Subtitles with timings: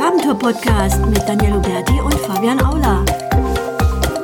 [0.00, 3.04] Farbentour-Podcast mit Daniel Huberti und Fabian Aula.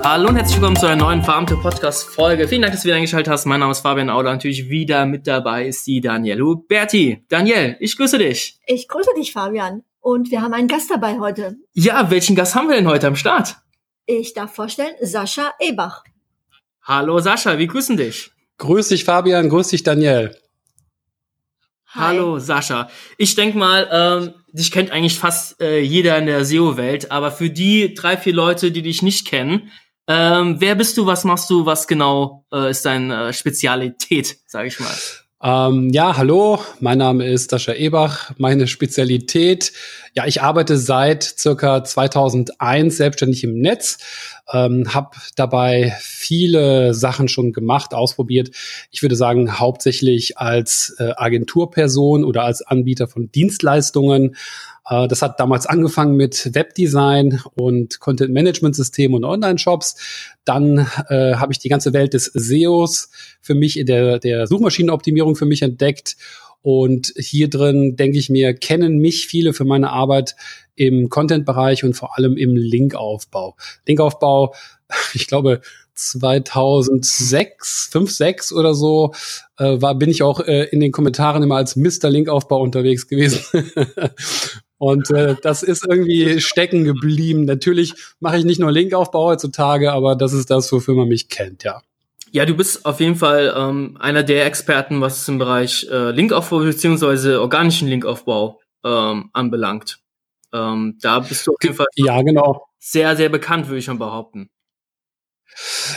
[0.03, 2.49] Hallo und herzlich willkommen zu einer neuen Farbentour Podcast Folge.
[2.49, 3.45] Vielen Dank, dass du wieder eingeschaltet hast.
[3.45, 4.33] Mein Name ist Fabian Aula.
[4.33, 7.27] Natürlich wieder mit dabei ist die Daniel Huberti.
[7.29, 8.59] Daniel, ich grüße dich.
[8.64, 9.82] Ich grüße dich, Fabian.
[10.00, 11.59] Und wir haben einen Gast dabei heute.
[11.75, 13.56] Ja, welchen Gast haben wir denn heute am Start?
[14.06, 16.04] Ich darf vorstellen, Sascha Ebach.
[16.84, 18.30] Hallo Sascha, wie grüßen dich?
[18.56, 19.50] Grüß dich, Fabian.
[19.50, 20.34] Grüß dich, Daniel.
[21.88, 22.88] Hallo Sascha.
[23.18, 27.51] Ich denke mal, ähm, dich kennt eigentlich fast äh, jeder in der SEO-Welt, aber für
[27.51, 29.71] die drei, vier Leute, die dich nicht kennen,
[30.09, 34.69] ähm, wer bist du, was machst du, was genau äh, ist deine äh, Spezialität, sage
[34.69, 34.95] ich mal?
[35.42, 38.33] Ähm, ja, hallo, mein Name ist Sascha Ebach.
[38.39, 39.70] Meine Spezialität,
[40.14, 43.98] ja, ich arbeite seit circa 2001 selbstständig im Netz,
[44.50, 48.50] ähm, habe dabei viele Sachen schon gemacht, ausprobiert.
[48.91, 54.37] Ich würde sagen, hauptsächlich als äh, Agenturperson oder als Anbieter von Dienstleistungen
[54.89, 59.97] das hat damals angefangen mit Webdesign und Content-Management-System und Online-Shops.
[60.45, 65.34] Dann äh, habe ich die ganze Welt des SEOs für mich in der, der Suchmaschinenoptimierung
[65.34, 66.17] für mich entdeckt.
[66.62, 70.37] Und hier drin, denke ich mir, kennen mich viele für meine Arbeit
[70.75, 73.57] im Content-Bereich und vor allem im Linkaufbau.
[73.87, 74.55] Linkaufbau,
[75.14, 75.61] ich glaube,
[75.95, 79.14] 2006, 5, 6 oder so,
[79.59, 82.11] äh, war, bin ich auch äh, in den Kommentaren immer als Mr.
[82.11, 83.41] Linkaufbau unterwegs gewesen.
[84.79, 87.45] Und äh, das ist irgendwie stecken geblieben.
[87.45, 91.65] Natürlich mache ich nicht nur Linkaufbau heutzutage, aber das ist das, wofür man mich kennt,
[91.65, 91.83] ja.
[92.33, 96.11] Ja, du bist auf jeden Fall ähm, einer der Experten, was es im Bereich äh,
[96.11, 100.01] Linkaufbau beziehungsweise organischen Linkaufbau ähm, anbelangt.
[100.53, 102.67] Ähm, da bist du auf jeden Fall ja, genau.
[102.79, 104.51] sehr, sehr bekannt, würde ich schon behaupten.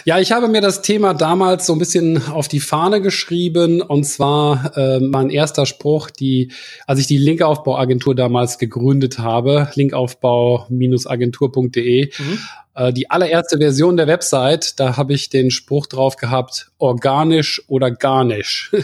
[0.05, 4.05] Ja, ich habe mir das Thema damals so ein bisschen auf die Fahne geschrieben und
[4.05, 6.53] zwar äh, mein erster Spruch, die,
[6.87, 12.39] als ich die Linkaufbauagentur damals gegründet habe, linkaufbau-agentur.de, mhm.
[12.75, 17.91] äh, die allererste Version der Website, da habe ich den Spruch drauf gehabt, organisch oder
[17.91, 18.71] garnisch.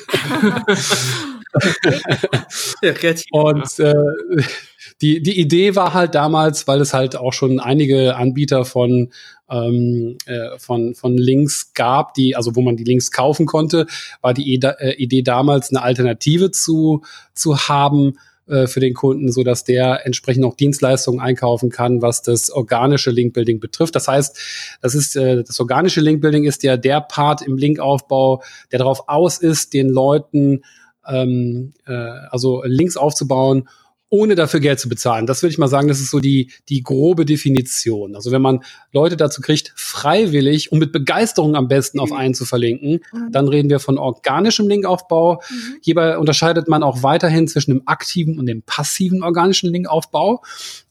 [2.82, 2.94] ja,
[3.32, 3.94] und äh,
[5.02, 9.12] die, die Idee war halt damals, weil es halt auch schon einige Anbieter von
[9.50, 13.86] ähm, äh, von, von Links gab, die, also wo man die Links kaufen konnte,
[14.22, 17.04] war die äh, Idee damals eine Alternative zu,
[17.34, 18.18] zu haben
[18.48, 23.12] äh, für den Kunden, so dass der entsprechend auch Dienstleistungen einkaufen kann, was das organische
[23.12, 23.96] Linkbuilding betrifft.
[23.96, 28.80] Das heißt, das ist äh, das organische Linkbuilding ist ja der Part im Linkaufbau, der
[28.80, 30.64] darauf aus ist, den Leuten
[31.08, 33.68] ähm, äh, also Links aufzubauen
[34.16, 35.28] ohne dafür Geld zu bezahlen.
[35.28, 38.16] Das würde ich mal sagen, das ist so die, die grobe Definition.
[38.16, 42.16] Also wenn man Leute dazu kriegt, freiwillig und mit Begeisterung am besten auf mhm.
[42.16, 43.32] einen zu verlinken, mhm.
[43.34, 45.42] dann reden wir von organischem Linkaufbau.
[45.50, 45.78] Mhm.
[45.82, 50.42] Hierbei unterscheidet man auch weiterhin zwischen dem aktiven und dem passiven organischen Linkaufbau.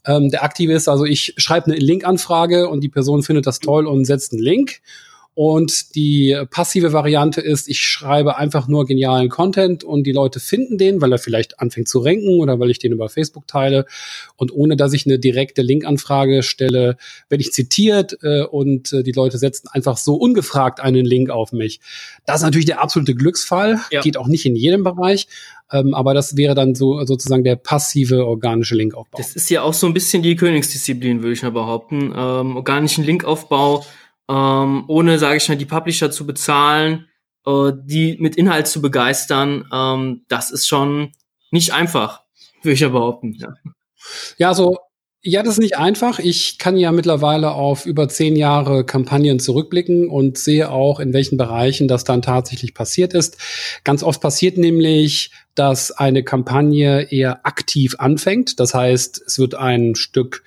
[0.05, 3.87] Ähm, der aktive ist also, ich schreibe eine Linkanfrage und die Person findet das toll
[3.87, 4.83] und setzt einen Link.
[5.35, 10.79] Und die passive Variante ist, ich schreibe einfach nur genialen Content und die Leute finden
[10.79, 13.85] den, weil er vielleicht anfängt zu ranken oder weil ich den über Facebook teile.
[14.37, 16.97] Und ohne dass ich eine direkte Linkanfrage stelle,
[17.29, 21.53] werde ich zitiert äh, und äh, die Leute setzen einfach so ungefragt einen Link auf
[21.53, 21.81] mich.
[22.27, 24.03] Das ist natürlich der absolute Glücksfall, ja.
[24.03, 25.27] geht auch nicht in jedem Bereich.
[25.73, 29.19] Ähm, aber das wäre dann so sozusagen der passive organische Linkaufbau.
[29.19, 32.13] Das ist ja auch so ein bisschen die Königsdisziplin, würde ich mal behaupten.
[32.17, 33.85] Ähm, organischen Linkaufbau
[34.29, 37.09] ähm, ohne, sage ich mal, die Publisher zu bezahlen,
[37.47, 41.13] äh, die mit Inhalt zu begeistern, ähm, das ist schon
[41.51, 42.23] nicht einfach,
[42.63, 43.35] würde ich ja behaupten.
[43.35, 43.55] Ja.
[44.39, 44.79] ja, so
[45.27, 46.19] ja, das ist nicht einfach.
[46.19, 51.39] Ich kann ja mittlerweile auf über zehn Jahre Kampagnen zurückblicken und sehe auch, in welchen
[51.39, 53.39] Bereichen das dann tatsächlich passiert ist.
[53.85, 58.61] Ganz oft passiert nämlich, dass eine Kampagne eher aktiv anfängt.
[58.61, 60.45] Das heißt, es wird ein Stück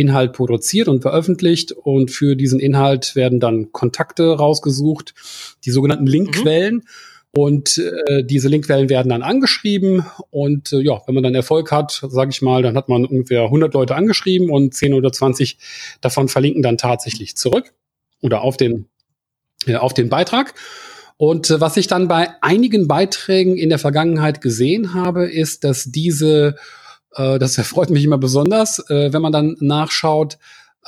[0.00, 5.14] Inhalt produziert und veröffentlicht und für diesen Inhalt werden dann Kontakte rausgesucht,
[5.64, 6.76] die sogenannten Linkquellen.
[6.76, 6.82] Mhm.
[7.32, 12.04] Und äh, diese Linkquellen werden dann angeschrieben und äh, ja, wenn man dann Erfolg hat,
[12.08, 15.58] sage ich mal, dann hat man ungefähr 100 Leute angeschrieben und 10 oder 20
[16.00, 17.72] davon verlinken dann tatsächlich zurück
[18.20, 18.86] oder auf den
[19.66, 20.54] äh, auf den Beitrag.
[21.18, 25.84] Und äh, was ich dann bei einigen Beiträgen in der Vergangenheit gesehen habe, ist, dass
[25.84, 26.56] diese
[27.14, 30.38] äh, das erfreut mich immer besonders, äh, wenn man dann nachschaut.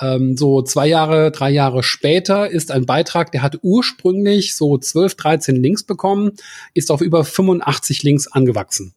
[0.01, 5.17] Ähm, so zwei Jahre, drei Jahre später ist ein Beitrag, der hat ursprünglich so 12,
[5.17, 6.33] 13 Links bekommen,
[6.73, 8.95] ist auf über 85 Links angewachsen.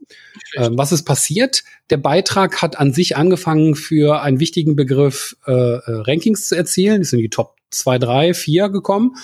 [0.56, 1.64] Ähm, was ist passiert?
[1.90, 7.04] Der Beitrag hat an sich angefangen, für einen wichtigen Begriff äh, äh Rankings zu erzielen.
[7.04, 9.16] Sind in die Top 2, 3, 4 gekommen.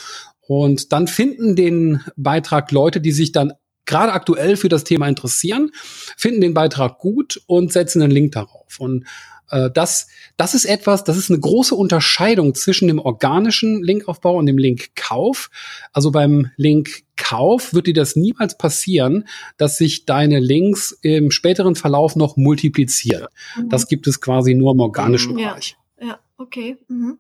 [0.42, 3.54] Und dann finden den Beitrag Leute, die sich dann
[3.86, 5.72] gerade aktuell für das Thema interessieren,
[6.18, 8.80] finden den Beitrag gut und setzen einen Link darauf.
[8.80, 9.06] Und
[9.52, 10.08] äh, das,
[10.38, 15.50] das ist etwas, das ist eine große Unterscheidung zwischen dem organischen Linkaufbau und dem Linkkauf.
[15.94, 22.16] Also beim Linkkauf wird dir das niemals passieren, dass sich deine Links im späteren Verlauf
[22.16, 23.28] noch multiplizieren.
[23.58, 23.70] Mhm.
[23.70, 25.50] Das gibt es quasi nur im organischen ja.
[25.50, 25.78] Bereich.
[26.02, 26.78] Ja, okay.
[26.88, 27.20] Mhm.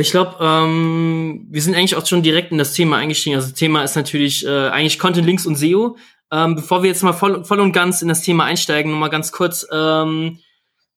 [0.00, 3.36] Ich glaube, ähm, wir sind eigentlich auch schon direkt in das Thema eingestiegen.
[3.36, 5.96] Also Thema ist natürlich äh, eigentlich Content, Links und SEO.
[6.30, 9.08] Ähm, bevor wir jetzt mal voll, voll und ganz in das Thema einsteigen, nur mal
[9.08, 10.38] ganz kurz, ähm,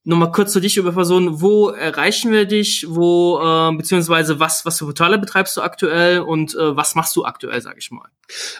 [0.04, 1.42] nur mal kurz zu dich über Person.
[1.42, 2.86] Wo erreichen wir dich?
[2.90, 7.24] Wo äh, beziehungsweise was was für Portale betreibst du aktuell und äh, was machst du
[7.24, 8.10] aktuell, sag ich mal?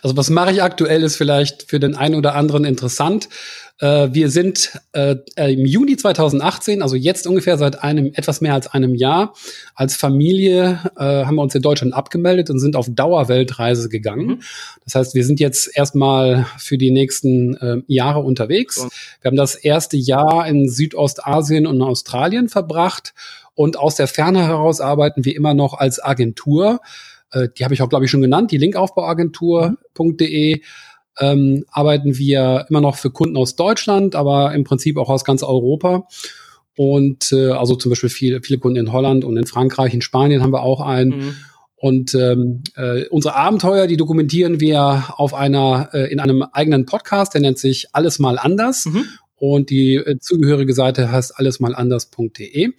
[0.02, 3.28] Also was mache ich aktuell ist vielleicht für den einen oder anderen interessant.
[3.82, 8.68] Äh, wir sind äh, im Juni 2018, also jetzt ungefähr seit einem etwas mehr als
[8.68, 9.34] einem Jahr,
[9.74, 14.28] als Familie äh, haben wir uns in Deutschland abgemeldet und sind auf Dauerweltreise gegangen.
[14.28, 14.42] Mhm.
[14.86, 18.86] Das heißt, wir sind jetzt erstmal für die nächsten äh, Jahre unterwegs.
[19.22, 23.16] Wir haben das erste Jahr in Südostasien und Australien verbracht
[23.56, 26.82] und aus der Ferne heraus arbeiten wir immer noch als Agentur.
[27.32, 30.58] Äh, die habe ich auch, glaube ich, schon genannt, die linkaufbauagentur.de.
[30.58, 30.62] Mhm
[31.20, 35.44] ähm, arbeiten wir immer noch für Kunden aus Deutschland, aber im Prinzip auch aus ganz
[35.44, 36.08] Europa.
[36.78, 40.42] Und äh, also zum Beispiel viele, viele Kunden in Holland und in Frankreich, in Spanien
[40.42, 41.10] haben wir auch einen.
[41.10, 41.36] Mhm.
[41.76, 47.34] Und ähm, äh, unsere Abenteuer, die dokumentieren wir auf einer äh, in einem eigenen Podcast,
[47.34, 48.86] der nennt sich Alles mal anders.
[48.86, 49.06] Mhm.
[49.36, 52.74] Und die äh, zugehörige Seite heißt allesmalanders.de.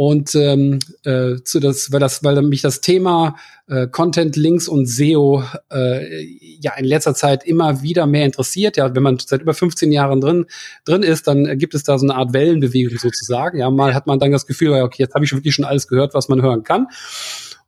[0.00, 3.34] Und ähm, äh, zu das, weil das, weil mich das Thema
[3.66, 5.42] äh, Content, Links und SEO
[5.72, 6.24] äh,
[6.60, 8.76] ja in letzter Zeit immer wieder mehr interessiert.
[8.76, 10.46] Ja, wenn man seit über 15 Jahren drin
[10.84, 13.58] drin ist, dann gibt es da so eine Art Wellenbewegung sozusagen.
[13.58, 16.14] Ja, mal hat man dann das Gefühl, okay, jetzt habe ich wirklich schon alles gehört,
[16.14, 16.86] was man hören kann.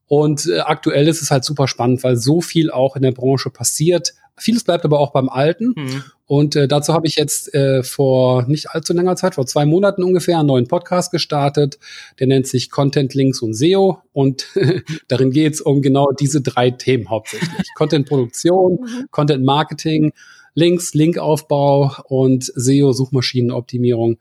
[0.06, 3.50] Und äh, aktuell ist es halt super spannend, weil so viel auch in der Branche
[3.50, 4.14] passiert.
[4.36, 5.74] Vieles bleibt aber auch beim Alten.
[5.76, 6.04] Mhm.
[6.30, 10.04] Und äh, dazu habe ich jetzt äh, vor nicht allzu langer Zeit, vor zwei Monaten
[10.04, 11.80] ungefähr, einen neuen Podcast gestartet.
[12.20, 13.98] Der nennt sich Content, Links und SEO.
[14.12, 14.46] Und
[15.08, 17.66] darin geht es um genau diese drei Themen hauptsächlich.
[17.74, 19.06] Content-Produktion, mhm.
[19.10, 20.12] Content-Marketing,
[20.54, 24.18] Links, Linkaufbau und SEO, Suchmaschinenoptimierung.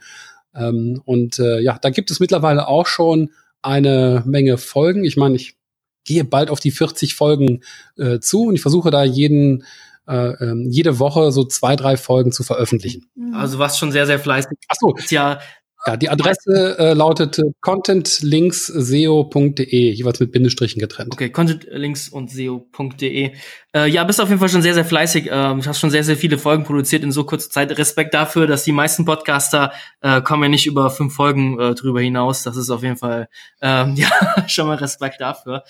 [0.56, 3.30] Ähm, und äh, ja, da gibt es mittlerweile auch schon
[3.62, 5.06] eine Menge Folgen.
[5.06, 5.58] Ich meine, ich
[6.06, 7.62] gehe bald auf die 40 Folgen
[8.00, 9.64] äh, zu und ich versuche da jeden
[10.10, 13.10] äh, ähm, jede Woche so zwei, drei Folgen zu veröffentlichen.
[13.16, 13.36] Mhm.
[13.36, 14.58] Also was schon sehr, sehr fleißig.
[14.68, 14.96] Ach so.
[14.96, 15.40] Ist ja
[15.88, 21.14] ja, die Adresse äh, lautete contentlinkseo.de, jeweils mit Bindestrichen getrennt.
[21.14, 23.32] Okay, contentlinks und seo.de.
[23.74, 25.30] Äh, ja, bist auf jeden Fall schon sehr, sehr fleißig.
[25.32, 27.78] Ähm, hast schon sehr, sehr viele Folgen produziert in so kurzer Zeit.
[27.78, 29.72] Respekt dafür, dass die meisten Podcaster
[30.02, 32.44] äh, kommen ja nicht über fünf Folgen äh, drüber hinaus.
[32.44, 33.30] Das ist auf jeden Fall
[33.62, 34.10] ähm, ja
[34.50, 35.64] schon mal Respekt dafür.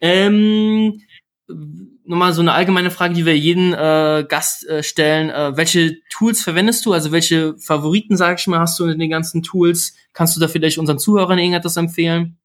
[0.00, 1.00] Ähm,
[1.48, 5.30] nochmal so eine allgemeine Frage, die wir jeden äh, Gast äh, stellen.
[5.30, 6.92] Äh, welche Tools verwendest du?
[6.92, 9.94] Also welche Favoriten, sag ich mal, hast du in den ganzen Tools?
[10.12, 12.38] Kannst du da vielleicht unseren Zuhörern irgendetwas empfehlen?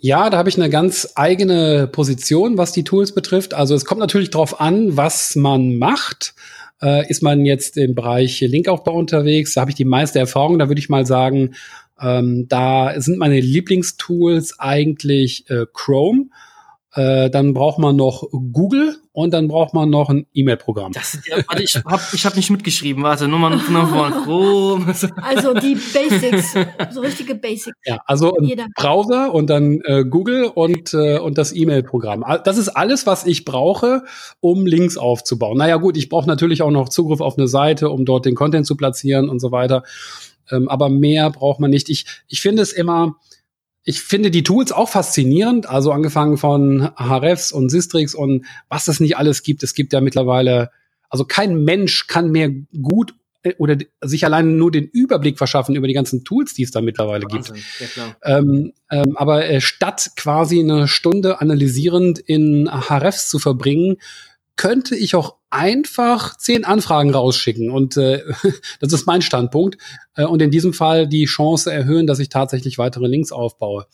[0.00, 3.54] Ja, da habe ich eine ganz eigene Position, was die Tools betrifft.
[3.54, 6.34] Also es kommt natürlich darauf an, was man macht.
[6.80, 10.58] Äh, ist man jetzt im Bereich Linkaufbau unterwegs, da habe ich die meiste Erfahrung.
[10.58, 11.54] Da würde ich mal sagen,
[12.00, 16.28] ähm, da sind meine Lieblingstools eigentlich äh, Chrome
[16.94, 20.92] äh, dann braucht man noch Google und dann braucht man noch ein E-Mail-Programm.
[20.92, 23.02] Ja, warte, ich habe ich hab nicht mitgeschrieben.
[23.02, 24.94] Warte, nur mal nach vorne.
[25.22, 26.54] Also die Basics,
[26.92, 27.76] so richtige Basics.
[27.84, 32.24] Ja, also ein Browser und dann äh, Google und, äh, und das E-Mail-Programm.
[32.44, 34.02] Das ist alles, was ich brauche,
[34.40, 35.58] um Links aufzubauen.
[35.58, 38.66] Naja gut, ich brauche natürlich auch noch Zugriff auf eine Seite, um dort den Content
[38.66, 39.84] zu platzieren und so weiter.
[40.50, 41.88] Ähm, aber mehr braucht man nicht.
[41.88, 43.16] Ich, ich finde es immer
[43.84, 49.00] ich finde die Tools auch faszinierend, also angefangen von Hrefs und Sistrix und was es
[49.00, 49.62] nicht alles gibt.
[49.62, 50.70] Es gibt ja mittlerweile,
[51.08, 52.50] also kein Mensch kann mehr
[52.82, 56.70] gut äh, oder sich alleine nur den Überblick verschaffen über die ganzen Tools, die es
[56.70, 57.56] da mittlerweile Wahnsinn.
[57.56, 57.96] gibt.
[57.96, 63.96] Ja, ähm, ähm, aber äh, statt quasi eine Stunde analysierend in Hrefs zu verbringen,
[64.60, 67.70] könnte ich auch einfach zehn Anfragen rausschicken.
[67.70, 68.22] Und äh,
[68.80, 69.78] das ist mein Standpunkt.
[70.14, 73.86] Äh, und in diesem Fall die Chance erhöhen, dass ich tatsächlich weitere Links aufbaue.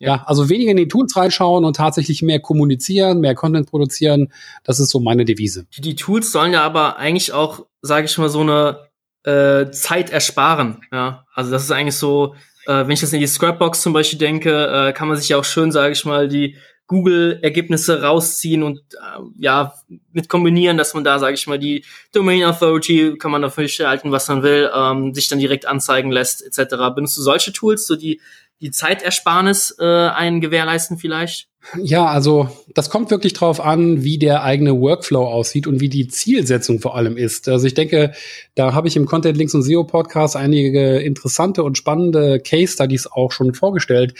[0.00, 0.24] Ja.
[0.26, 4.32] also weniger in die Tools reinschauen und tatsächlich mehr kommunizieren, mehr Content produzieren.
[4.64, 5.66] Das ist so meine Devise.
[5.78, 8.88] Die Tools sollen ja aber eigentlich auch, sage ich mal, so eine
[9.22, 10.80] äh, Zeit ersparen.
[10.90, 12.34] Ja, also das ist eigentlich so,
[12.66, 15.36] äh, wenn ich jetzt in die Scrapbox zum Beispiel denke, äh, kann man sich ja
[15.36, 16.56] auch schön, sage ich mal, die
[16.90, 19.74] Google-Ergebnisse rausziehen und äh, ja,
[20.12, 24.10] mit kombinieren, dass man da, sage ich mal, die Domain Authority kann man dafür schalten,
[24.10, 26.74] was man will, ähm, sich dann direkt anzeigen lässt, etc.
[26.92, 28.20] Benutzt du solche Tools, so die
[28.60, 31.48] die Zeitersparnis äh, einen gewährleisten vielleicht?
[31.78, 36.08] Ja, also das kommt wirklich drauf an, wie der eigene Workflow aussieht und wie die
[36.08, 37.48] Zielsetzung vor allem ist.
[37.48, 38.12] Also ich denke,
[38.54, 43.06] da habe ich im Content Links und SEO Podcast einige interessante und spannende Case Studies
[43.06, 44.14] auch schon vorgestellt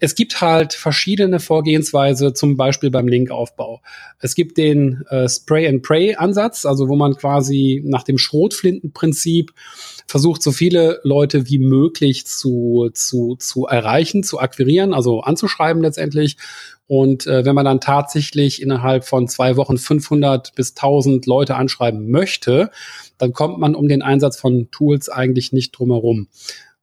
[0.00, 3.82] es gibt halt verschiedene Vorgehensweise, zum Beispiel beim Linkaufbau.
[4.18, 9.52] Es gibt den äh, Spray-and-Pray-Ansatz, also wo man quasi nach dem Schrotflintenprinzip
[10.06, 16.38] versucht, so viele Leute wie möglich zu, zu, zu erreichen, zu akquirieren, also anzuschreiben letztendlich.
[16.86, 22.10] Und äh, wenn man dann tatsächlich innerhalb von zwei Wochen 500 bis 1000 Leute anschreiben
[22.10, 22.70] möchte,
[23.18, 26.28] dann kommt man um den Einsatz von Tools eigentlich nicht drumherum.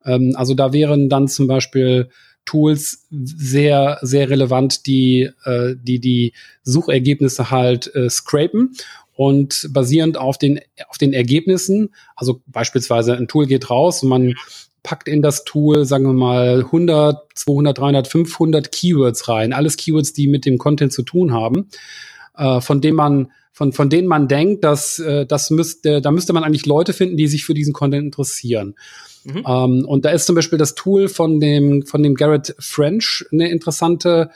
[0.05, 2.09] Ähm, also da wären dann zum Beispiel
[2.47, 8.73] Tools sehr, sehr relevant, die äh, die, die Suchergebnisse halt äh, scrapen
[9.13, 14.35] und basierend auf den, auf den Ergebnissen, also beispielsweise ein Tool geht raus und man
[14.83, 19.51] packt in das Tool, sagen wir mal, 100, 200, 300, 500 Keywords rein.
[19.51, 21.67] Alles Keywords, die mit dem Content zu tun haben,
[22.37, 26.31] äh, von dem man von, von denen man denkt, dass äh, das müsste, da müsste
[26.31, 28.75] man eigentlich Leute finden, die sich für diesen Content interessieren.
[29.23, 29.43] Mhm.
[29.47, 33.49] Ähm, und da ist zum Beispiel das Tool von dem, von dem Garrett French eine
[33.49, 34.29] interessante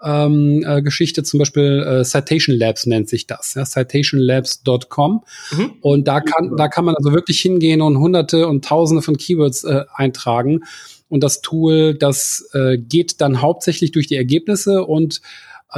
[0.00, 5.24] ähm, äh, Geschichte, zum Beispiel äh, Citation Labs nennt sich das, ja, citationlabs.com.
[5.50, 5.72] Mhm.
[5.80, 9.64] Und da kann, da kann man also wirklich hingehen und hunderte und tausende von Keywords
[9.64, 10.60] äh, eintragen.
[11.08, 15.20] Und das Tool, das äh, geht dann hauptsächlich durch die Ergebnisse und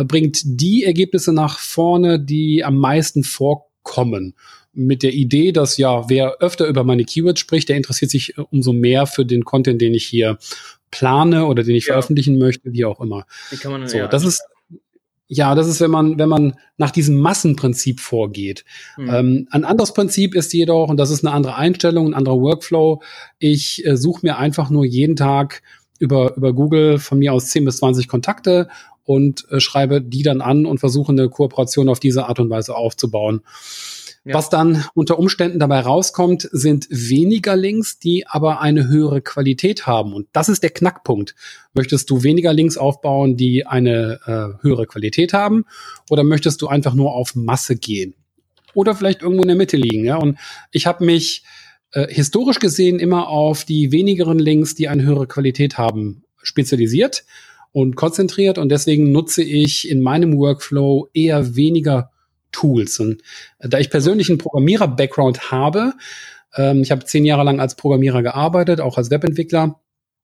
[0.05, 4.35] bringt die Ergebnisse nach vorne, die am meisten vorkommen
[4.73, 8.43] mit der Idee, dass ja, wer öfter über meine Keywords spricht, der interessiert sich äh,
[8.51, 10.39] umso mehr für den Content, den ich hier
[10.91, 11.95] plane oder den ich ja.
[11.95, 13.27] veröffentlichen möchte, wie auch immer.
[13.51, 14.43] Wie kann man, so, ja, das ist
[15.33, 18.65] ja, das ist, wenn man, wenn man nach diesem Massenprinzip vorgeht.
[18.97, 19.11] Mhm.
[19.11, 23.01] Ähm, ein anderes Prinzip ist jedoch, und das ist eine andere Einstellung, ein anderer Workflow,
[23.39, 25.63] ich äh, suche mir einfach nur jeden Tag
[26.01, 28.69] über, über Google von mir aus 10 bis 20 Kontakte
[29.11, 32.77] und äh, schreibe die dann an und versuche eine Kooperation auf diese Art und Weise
[32.77, 33.41] aufzubauen.
[34.25, 34.35] Ja.
[34.35, 40.15] Was dann unter Umständen dabei rauskommt, sind weniger Links, die aber eine höhere Qualität haben.
[40.15, 41.35] Und das ist der Knackpunkt.
[41.75, 45.65] Möchtest du weniger Links aufbauen, die eine äh, höhere Qualität haben?
[46.09, 48.15] Oder möchtest du einfach nur auf Masse gehen?
[48.75, 50.05] Oder vielleicht irgendwo in der Mitte liegen.
[50.05, 50.19] Ja?
[50.19, 50.39] Und
[50.71, 51.43] ich habe mich
[51.91, 57.25] äh, historisch gesehen immer auf die wenigeren Links, die eine höhere Qualität haben, spezialisiert
[57.73, 58.59] und konzentriert.
[58.59, 62.11] Und deswegen nutze ich in meinem Workflow eher weniger
[62.53, 62.99] Tools.
[63.01, 63.23] Und
[63.59, 65.95] äh, da ich persönlich einen Programmierer-Background habe,
[66.57, 69.80] ähm, ich habe zehn Jahre lang als Programmierer gearbeitet, auch als Webentwickler,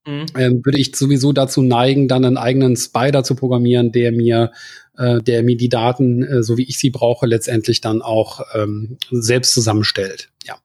[0.07, 0.27] mhm.
[0.37, 4.53] ähm, würde ich sowieso dazu neigen, dann einen eigenen Spider zu programmieren, der mir
[4.99, 8.97] äh, der mir die Daten, äh, so wie ich sie brauche, letztendlich dann auch ähm,
[9.11, 10.31] selbst zusammenstellt.
[10.45, 10.57] Ja.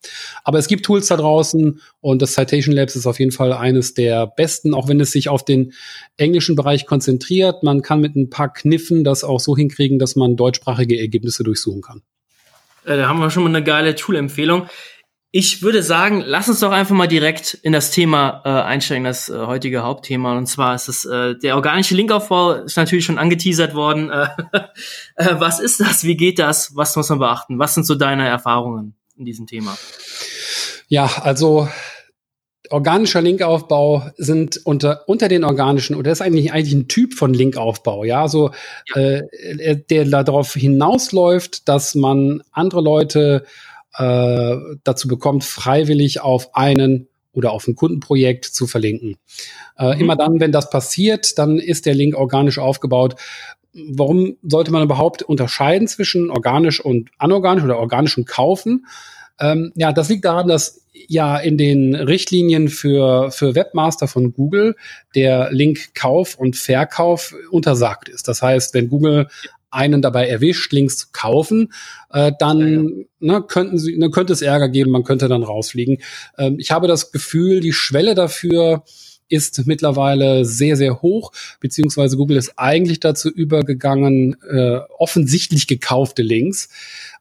[0.44, 3.94] Aber es gibt Tools da draußen und das Citation Labs ist auf jeden Fall eines
[3.94, 5.74] der besten, auch wenn es sich auf den
[6.18, 7.64] englischen Bereich konzentriert.
[7.64, 11.82] Man kann mit ein paar Kniffen das auch so hinkriegen, dass man deutschsprachige Ergebnisse durchsuchen
[11.82, 12.02] kann.
[12.86, 14.68] Äh, da haben wir schon mal eine geile Tool-Empfehlung.
[15.34, 19.30] Ich würde sagen, lass uns doch einfach mal direkt in das Thema äh, einsteigen, das
[19.30, 20.38] äh, heutige Hauptthema.
[20.38, 24.10] Und zwar ist es äh, der organische Linkaufbau, ist natürlich schon angeteasert worden.
[24.10, 24.28] Äh,
[25.16, 26.04] äh, was ist das?
[26.04, 26.76] Wie geht das?
[26.76, 27.60] Was muss man beachten?
[27.60, 29.78] Was sind so deine Erfahrungen in diesem Thema?
[30.90, 31.70] Ja, also
[32.70, 38.04] organischer Linkaufbau sind unter, unter den organischen, oder ist eigentlich eigentlich ein Typ von Linkaufbau,
[38.04, 38.52] ja, so
[38.96, 39.02] ja.
[39.02, 43.46] Äh, der darauf hinausläuft, dass man andere Leute
[43.98, 49.18] äh, dazu bekommt, freiwillig auf einen oder auf ein Kundenprojekt zu verlinken.
[49.78, 50.02] Äh, mhm.
[50.02, 53.16] Immer dann, wenn das passiert, dann ist der Link organisch aufgebaut.
[53.74, 58.86] Warum sollte man überhaupt unterscheiden zwischen organisch und anorganisch oder organisch und kaufen?
[59.40, 64.76] Ähm, ja, das liegt daran, dass ja in den Richtlinien für, für Webmaster von Google
[65.16, 68.28] der Link Kauf und Verkauf untersagt ist.
[68.28, 69.28] Das heißt, wenn Google
[69.72, 71.74] einen dabei erwischt, Links zu kaufen,
[72.12, 73.06] äh, dann ja, ja.
[73.20, 76.00] Ne, könnten sie, ne, könnte es Ärger geben, man könnte dann rausfliegen.
[76.38, 78.84] Ähm, ich habe das Gefühl, die Schwelle dafür
[79.32, 86.68] ist mittlerweile sehr, sehr hoch, beziehungsweise Google ist eigentlich dazu übergegangen, äh, offensichtlich gekaufte Links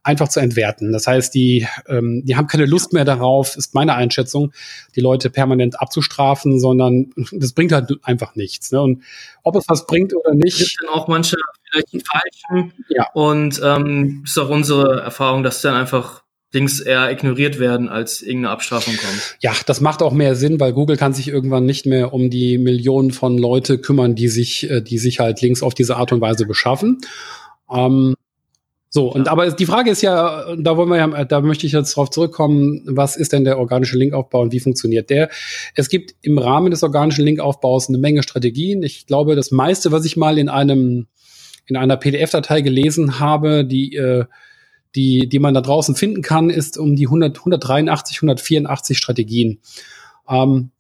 [0.02, 0.92] einfach zu entwerten.
[0.92, 4.52] Das heißt, die, ähm, die haben keine Lust mehr darauf, ist meine Einschätzung,
[4.96, 8.72] die Leute permanent abzustrafen, sondern das bringt halt einfach nichts.
[8.72, 8.80] Ne?
[8.80, 9.02] Und
[9.44, 10.60] ob es was bringt oder nicht.
[10.60, 11.36] Es dann auch manche
[11.70, 12.72] vielleicht die falschen.
[12.88, 13.08] Ja.
[13.14, 16.22] Und ähm, ist auch unsere Erfahrung, dass dann einfach
[16.52, 19.36] Dings eher ignoriert werden, als irgendeine Abstrafung kommt.
[19.40, 22.58] Ja, das macht auch mehr Sinn, weil Google kann sich irgendwann nicht mehr um die
[22.58, 26.20] Millionen von Leute kümmern, die sich, äh, die sich halt Links auf diese Art und
[26.20, 26.98] Weise beschaffen.
[27.72, 28.16] Ähm,
[28.92, 31.94] so, und aber die Frage ist ja, da wollen wir ja, da möchte ich jetzt
[31.94, 35.30] drauf zurückkommen, was ist denn der organische Linkaufbau und wie funktioniert der?
[35.76, 38.82] Es gibt im Rahmen des organischen Linkaufbaus eine Menge Strategien.
[38.82, 41.06] Ich glaube, das meiste, was ich mal in einem,
[41.70, 44.24] in einer PDF-Datei gelesen habe, die, äh,
[44.94, 49.60] die, die man da draußen finden kann, ist um die 100, 183, 184 Strategien.
[50.28, 50.70] Ähm,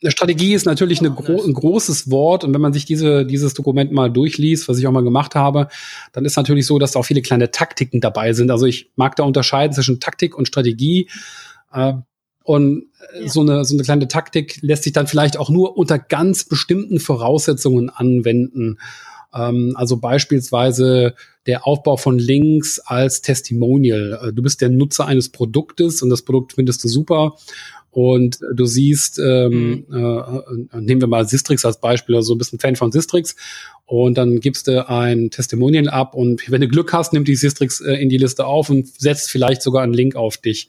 [0.00, 3.54] eine Strategie ist natürlich eine gro ein großes Wort und wenn man sich diese, dieses
[3.54, 5.68] Dokument mal durchliest, was ich auch mal gemacht habe,
[6.12, 8.50] dann ist natürlich so, dass da auch viele kleine Taktiken dabei sind.
[8.52, 11.08] Also ich mag da unterscheiden zwischen Taktik und Strategie.
[11.72, 11.94] Äh,
[12.44, 12.86] und
[13.20, 13.28] ja.
[13.28, 17.00] so, eine, so eine kleine Taktik lässt sich dann vielleicht auch nur unter ganz bestimmten
[17.00, 18.78] Voraussetzungen anwenden.
[19.34, 21.14] Ähm, also beispielsweise
[21.46, 24.20] der Aufbau von Links als Testimonial.
[24.22, 27.36] Äh, du bist der Nutzer eines Produktes und das Produkt findest du super
[27.90, 30.68] und du siehst, ähm, mhm.
[30.72, 33.34] äh, nehmen wir mal Sistrix als Beispiel, also ein bisschen Fan von Sistrix.
[33.86, 37.80] Und dann gibst du ein Testimonial ab und wenn du Glück hast, nimmt die Sistrix
[37.80, 40.68] äh, in die Liste auf und setzt vielleicht sogar einen Link auf dich.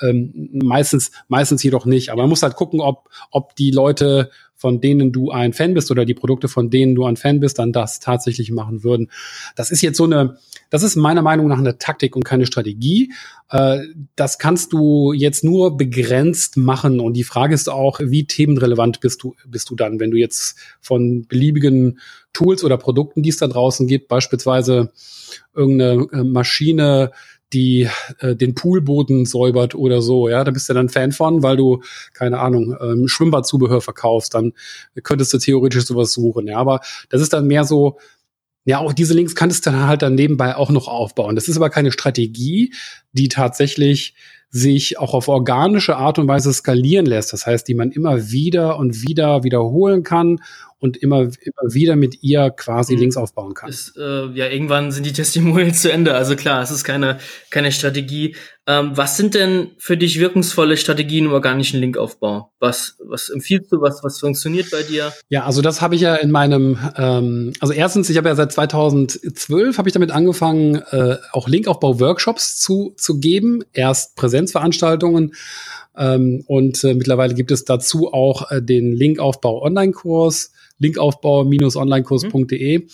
[0.00, 2.10] Ähm, meistens, meistens jedoch nicht.
[2.10, 4.30] Aber man muss halt gucken, ob, ob die Leute
[4.62, 7.58] von denen du ein Fan bist oder die Produkte, von denen du ein Fan bist,
[7.58, 9.10] dann das tatsächlich machen würden.
[9.56, 10.38] Das ist jetzt so eine,
[10.70, 13.12] das ist meiner Meinung nach eine Taktik und keine Strategie.
[13.50, 13.80] Äh,
[14.14, 17.00] das kannst du jetzt nur begrenzt machen.
[17.00, 20.56] Und die Frage ist auch, wie themenrelevant bist du, bist du dann, wenn du jetzt
[20.80, 21.98] von beliebigen
[22.32, 24.92] Tools oder Produkten, die es da draußen gibt, beispielsweise
[25.56, 27.10] irgendeine äh, Maschine
[27.52, 31.56] die äh, den Poolboden säubert oder so, ja, da bist du dann Fan von, weil
[31.56, 31.82] du,
[32.14, 34.52] keine Ahnung, ähm, Schwimmbadzubehör verkaufst, dann
[35.02, 36.80] könntest du theoretisch sowas suchen, ja, aber
[37.10, 37.98] das ist dann mehr so,
[38.64, 41.34] ja, auch diese Links kannst du dann halt dann nebenbei auch noch aufbauen.
[41.34, 42.72] Das ist aber keine Strategie,
[43.12, 44.14] die tatsächlich
[44.50, 47.32] sich auch auf organische Art und Weise skalieren lässt.
[47.32, 50.40] Das heißt, die man immer wieder und wieder wiederholen kann
[50.82, 53.00] und immer, immer wieder mit ihr quasi mhm.
[53.00, 53.70] Links aufbauen kann.
[53.70, 56.14] Ist, äh, ja, irgendwann sind die Testimonials zu Ende.
[56.14, 57.18] Also klar, es ist keine,
[57.50, 58.34] keine Strategie.
[58.66, 62.52] Ähm, was sind denn für dich wirkungsvolle Strategien im organischen Linkaufbau?
[62.58, 63.80] Was, was empfiehlst du?
[63.80, 65.12] Was, was funktioniert bei dir?
[65.28, 68.50] Ja, also das habe ich ja in meinem, ähm, also erstens, ich habe ja seit
[68.50, 73.62] 2012 habe ich damit angefangen, äh, auch Linkaufbau-Workshops zu, zu geben.
[73.72, 75.32] Erst Präsenzveranstaltungen
[75.96, 82.78] ähm, und äh, mittlerweile gibt es dazu auch äh, den Linkaufbau Online-Kurs linkaufbau-onlinekurs.de.
[82.78, 82.88] Mhm.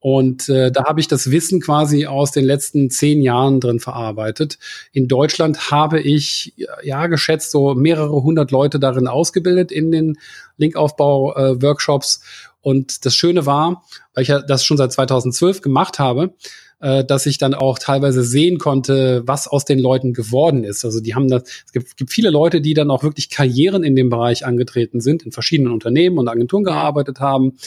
[0.00, 4.58] Und äh, da habe ich das Wissen quasi aus den letzten zehn Jahren drin verarbeitet.
[4.92, 10.16] In Deutschland habe ich, ja, geschätzt, so mehrere hundert Leute darin ausgebildet in den
[10.56, 12.20] Linkaufbau-Workshops.
[12.22, 13.82] Äh, und das Schöne war,
[14.14, 16.34] weil ich ja das schon seit 2012 gemacht habe,
[16.80, 20.84] äh, dass ich dann auch teilweise sehen konnte, was aus den Leuten geworden ist.
[20.84, 23.96] Also die haben das, es gibt, gibt viele Leute, die dann auch wirklich Karrieren in
[23.96, 27.58] dem Bereich angetreten sind, in verschiedenen Unternehmen und Agenturen gearbeitet haben.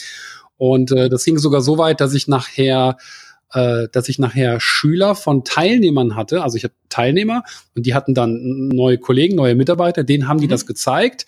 [0.57, 2.97] Und äh, das ging sogar so weit, dass ich nachher
[3.53, 6.41] äh, dass ich nachher Schüler von Teilnehmern hatte.
[6.41, 7.43] Also ich hatte Teilnehmer
[7.75, 10.51] und die hatten dann neue Kollegen, neue Mitarbeiter, denen haben die mhm.
[10.51, 11.25] das gezeigt.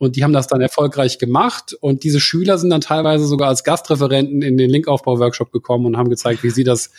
[0.00, 1.76] Und die haben das dann erfolgreich gemacht.
[1.78, 6.08] Und diese Schüler sind dann teilweise sogar als Gastreferenten in den Linkaufbau-Workshop gekommen und haben
[6.08, 6.90] gezeigt, wie sie das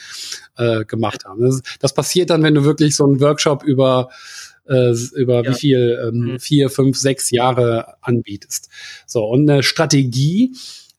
[0.56, 1.42] äh, gemacht haben.
[1.42, 4.10] Das, das, passiert dann, wenn du wirklich so einen Workshop über
[4.70, 5.50] äh, über ja.
[5.50, 6.40] wie viel ähm, mhm.
[6.40, 8.70] vier, fünf, sechs Jahre anbietest.
[9.08, 10.54] So und eine Strategie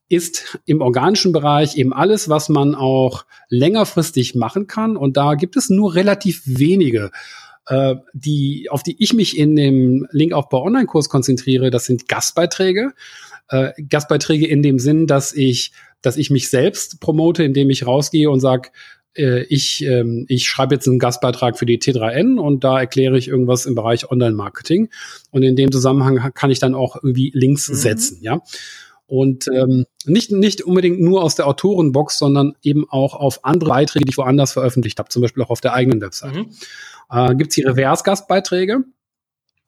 [0.08, 4.96] ist im organischen Bereich eben alles, was man auch längerfristig machen kann.
[4.96, 7.12] Und da gibt es nur relativ wenige
[7.66, 12.92] äh, die, auf die ich mich in dem Linkaufbau Online-Kurs konzentriere, das sind Gastbeiträge.
[13.48, 18.30] Äh, Gastbeiträge in dem Sinn, dass ich, dass ich mich selbst promote, indem ich rausgehe
[18.30, 18.70] und sage,
[19.14, 23.28] äh, ich, ähm, ich schreibe jetzt einen Gastbeitrag für die T3N und da erkläre ich
[23.28, 24.88] irgendwas im Bereich Online-Marketing.
[25.30, 27.74] Und in dem Zusammenhang kann ich dann auch irgendwie Links mhm.
[27.74, 28.40] setzen, ja.
[29.06, 34.06] Und ähm, nicht, nicht unbedingt nur aus der Autorenbox, sondern eben auch auf andere Beiträge,
[34.06, 36.34] die ich woanders veröffentlicht habe, zum Beispiel auch auf der eigenen Website.
[36.34, 36.46] Mhm
[37.12, 38.84] äh, gibt es die Reverse-Gastbeiträge.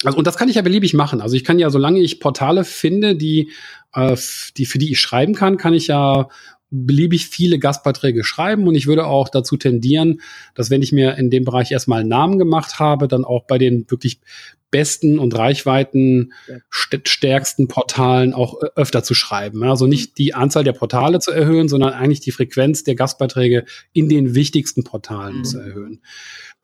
[0.05, 1.21] Also, und das kann ich ja beliebig machen.
[1.21, 3.51] Also ich kann ja, solange ich Portale finde, die,
[3.95, 4.17] äh,
[4.57, 6.29] die, für die ich schreiben kann, kann ich ja
[6.71, 10.21] beliebig viele Gastbeiträge schreiben und ich würde auch dazu tendieren,
[10.55, 13.59] dass wenn ich mir in dem Bereich erstmal einen Namen gemacht habe, dann auch bei
[13.59, 14.21] den wirklich
[14.75, 16.33] besten und Reichweiten
[16.69, 19.63] stärksten Portalen auch öfter zu schreiben.
[19.63, 24.09] Also nicht die Anzahl der Portale zu erhöhen, sondern eigentlich die Frequenz der Gastbeiträge in
[24.09, 25.45] den wichtigsten Portalen mhm.
[25.45, 26.01] zu erhöhen.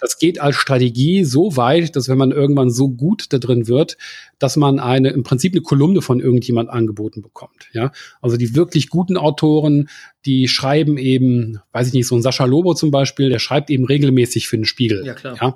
[0.01, 3.97] Das geht als Strategie so weit, dass wenn man irgendwann so gut da drin wird,
[4.41, 7.69] dass man eine, im Prinzip eine Kolumne von irgendjemand angeboten bekommt.
[7.75, 9.89] Ja, also die wirklich guten Autoren,
[10.27, 13.85] die schreiben eben, weiß ich nicht, so ein Sascha Lobo zum Beispiel, der schreibt eben
[13.85, 15.07] regelmäßig für den Spiegel.
[15.07, 15.37] Ja, klar.
[15.41, 15.55] Ja?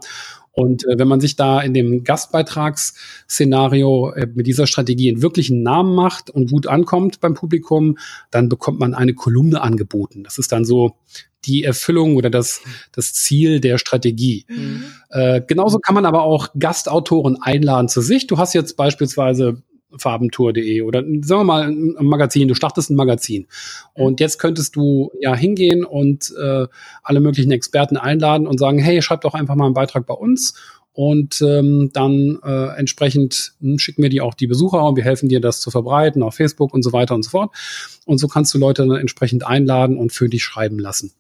[0.55, 5.63] Und äh, wenn man sich da in dem Gastbeitragsszenario äh, mit dieser Strategie einen wirklichen
[5.63, 7.99] Namen macht und gut ankommt beim Publikum,
[8.31, 10.23] dann bekommt man eine Kolumne angeboten.
[10.23, 10.97] Das ist dann so
[11.45, 12.63] die Erfüllung oder das,
[12.93, 14.47] das Ziel der Strategie.
[14.49, 14.85] Mhm.
[15.11, 18.27] Äh, genauso kann man aber auch Gastautoren einladen zu sich.
[18.27, 19.63] Du hast jetzt beispielsweise
[19.99, 23.47] farbentour.de oder sagen wir mal ein Magazin, du startest ein Magazin.
[23.95, 26.67] Und jetzt könntest du ja hingehen und äh,
[27.03, 30.55] alle möglichen Experten einladen und sagen, hey, schreib doch einfach mal einen Beitrag bei uns
[30.95, 35.29] und ähm, dann äh, entsprechend hm, schicken wir dir auch die Besucher und wir helfen
[35.29, 37.55] dir, das zu verbreiten auf Facebook und so weiter und so fort.
[38.07, 41.13] Und so kannst du Leute dann entsprechend einladen und für dich schreiben lassen.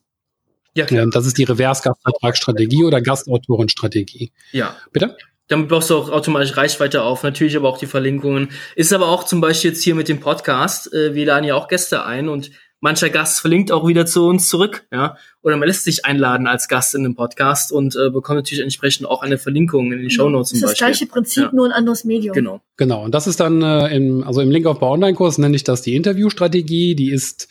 [0.76, 1.02] Ja, klar.
[1.02, 4.32] Ähm, das ist die Reverse-Gastvertragsstrategie oder Gastautorenstrategie.
[4.52, 4.76] Ja.
[4.92, 5.16] Bitte?
[5.48, 8.48] Damit baust du auch automatisch Reichweite auf, natürlich aber auch die Verlinkungen.
[8.76, 11.68] Ist aber auch zum Beispiel jetzt hier mit dem Podcast, äh, wir laden ja auch
[11.68, 12.50] Gäste ein und
[12.84, 15.16] mancher Gast verlinkt auch wieder zu uns zurück, ja.
[15.40, 19.06] Oder man lässt sich einladen als Gast in dem Podcast und äh, bekommt natürlich entsprechend
[19.06, 20.70] auch eine Verlinkung in den Show Notes zum Beispiel.
[20.70, 21.50] Das gleiche Prinzip, ja.
[21.52, 22.34] nur ein anderes Medium.
[22.34, 22.60] Genau.
[22.76, 23.04] Genau.
[23.04, 26.94] Und das ist dann äh, im, also im Linkaufbau Online-Kurs nenne ich das die Interviewstrategie.
[26.94, 27.48] Die ist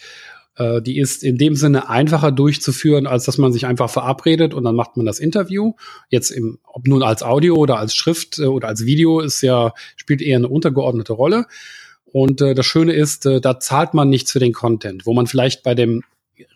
[0.55, 4.63] äh, die ist in dem Sinne einfacher durchzuführen, als dass man sich einfach verabredet und
[4.63, 5.73] dann macht man das Interview.
[6.09, 9.73] Jetzt im, ob nun als Audio oder als Schrift äh, oder als Video ist ja,
[9.95, 11.45] spielt eher eine untergeordnete Rolle.
[12.05, 15.25] Und äh, das Schöne ist, äh, da zahlt man nichts für den Content, wo man
[15.25, 16.03] vielleicht bei dem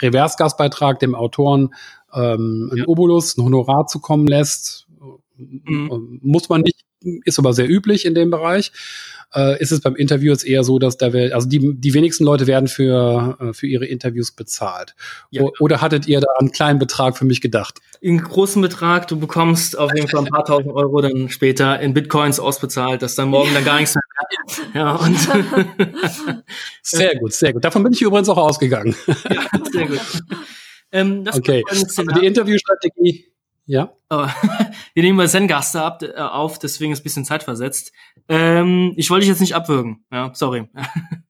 [0.02, 1.74] Reversgastbeitrag dem Autoren
[2.14, 2.88] ähm, ein ja.
[2.88, 4.88] Obolus, ein Honorar zukommen lässt.
[5.38, 6.20] Mhm.
[6.22, 6.86] Muss man nicht,
[7.26, 8.72] ist aber sehr üblich in dem Bereich
[9.34, 12.48] äh, ist es beim Interview jetzt eher so, dass da, also die, die wenigsten Leute
[12.48, 14.96] werden für, äh, für ihre Interviews bezahlt.
[15.32, 15.44] Ja.
[15.44, 17.80] O oder hattet ihr da einen kleinen Betrag für mich gedacht?
[18.00, 21.94] In großen Betrag, du bekommst auf jeden Fall ein paar tausend Euro dann später in
[21.94, 24.04] Bitcoins ausbezahlt, dass dann morgen dann gar nichts mehr
[24.74, 25.18] ja, und
[26.82, 27.64] sehr gut, sehr gut.
[27.64, 28.96] Davon bin ich übrigens auch ausgegangen.
[29.30, 30.02] ja, sehr gut.
[30.90, 33.26] Ähm, okay, also die Interviewstrategie,
[33.68, 33.94] ja.
[34.10, 34.34] Aber
[34.94, 37.92] wir nehmen mal Zen-Gaste ab, äh, auf, deswegen ist ein bisschen zeitversetzt.
[38.28, 40.04] Ähm, ich wollte dich jetzt nicht abwürgen.
[40.12, 40.68] Ja, sorry.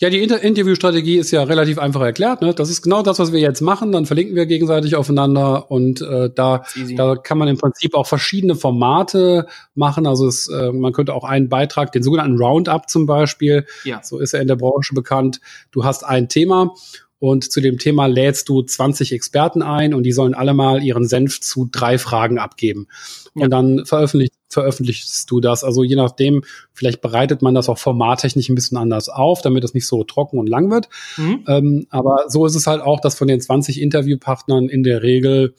[0.00, 2.40] Ja, die Inter Interviewstrategie ist ja relativ einfach erklärt.
[2.40, 2.54] Ne?
[2.54, 3.92] Das ist genau das, was wir jetzt machen.
[3.92, 6.64] Dann verlinken wir gegenseitig aufeinander und äh, da,
[6.96, 10.06] da kann man im Prinzip auch verschiedene Formate machen.
[10.06, 14.00] Also es, äh, man könnte auch einen Beitrag, den sogenannten Roundup zum Beispiel, ja.
[14.02, 15.40] so ist er in der Branche bekannt.
[15.70, 16.74] Du hast ein Thema
[17.20, 21.06] und zu dem Thema lädst du 20 Experten ein und die sollen alle mal ihren
[21.06, 22.88] Senf zu drei Fragen abgeben.
[23.34, 23.44] Ja.
[23.44, 25.62] Und dann veröffentlicht, veröffentlichst du das.
[25.62, 29.74] Also je nachdem, vielleicht bereitet man das auch formattechnisch ein bisschen anders auf, damit es
[29.74, 30.88] nicht so trocken und lang wird.
[31.18, 31.44] Mhm.
[31.46, 35.54] Ähm, aber so ist es halt auch, dass von den 20 Interviewpartnern in der Regel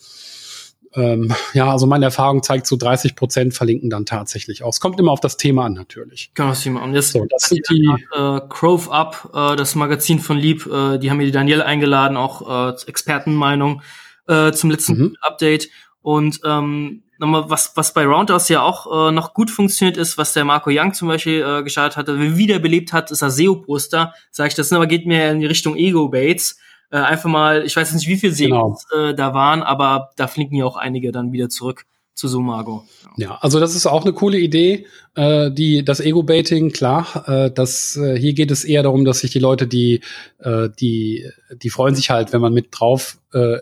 [0.95, 4.69] ähm, ja, also meine Erfahrung zeigt, so 30 Prozent verlinken dann tatsächlich auch.
[4.69, 6.31] Es kommt immer auf das Thema an, natürlich.
[6.33, 6.93] Genau, das Thema an.
[6.93, 11.09] Jetzt so, das sind die äh, Grove Up, äh, das Magazin von Lieb, äh, die
[11.09, 13.81] haben mir die Danielle eingeladen, auch äh, Expertenmeinung
[14.27, 15.17] äh, zum letzten mhm.
[15.21, 15.69] Update.
[16.01, 20.33] Und ähm, nochmal, was, was bei Roundhouse ja auch äh, noch gut funktioniert ist, was
[20.33, 24.13] der Marco Young zum Beispiel äh, gestartet hatte, wiederbelebt hat, ist das SEO-Poster.
[24.31, 26.57] Sag ich das, aber geht mehr in die Richtung Ego-Baits
[26.91, 29.09] äh, einfach mal, ich weiß nicht, wie viele Segels genau.
[29.09, 32.83] äh, da waren, aber da fliegen ja auch einige dann wieder zurück zu Sumago.
[33.17, 33.27] Ja.
[33.29, 37.23] ja, also das ist auch eine coole Idee, äh, die das Ego-Baiting, klar.
[37.27, 40.01] Äh, das äh, hier geht es eher darum, dass sich die Leute, die
[40.39, 43.59] äh, die die freuen sich halt, wenn man mit drauf äh,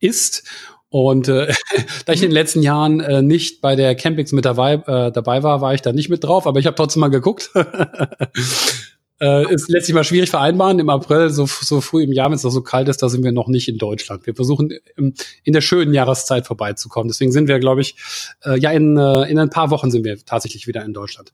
[0.00, 0.44] ist.
[0.88, 1.52] Und äh,
[2.06, 5.42] da ich in den letzten Jahren äh, nicht bei der Campings mit dabei, äh, dabei
[5.42, 7.50] war, war ich da nicht mit drauf, aber ich habe trotzdem mal geguckt.
[9.20, 10.78] Äh, ist letztlich mal schwierig vereinbaren.
[10.80, 13.22] Im April, so, so früh im Jahr, wenn es noch so kalt ist, da sind
[13.22, 14.26] wir noch nicht in Deutschland.
[14.26, 17.08] Wir versuchen im, in der schönen Jahreszeit vorbeizukommen.
[17.08, 17.96] Deswegen sind wir, glaube ich,
[18.44, 21.32] äh, ja, in, äh, in ein paar Wochen sind wir tatsächlich wieder in Deutschland.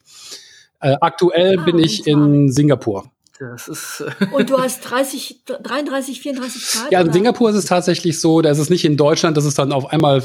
[0.80, 3.10] Äh, aktuell ah, bin ich in Singapur.
[3.38, 6.92] Das ist und du hast 30, 33, 34 Grad?
[6.92, 9.54] Ja, in Singapur ist es tatsächlich so, da ist es nicht in Deutschland, dass es
[9.54, 10.22] dann auf einmal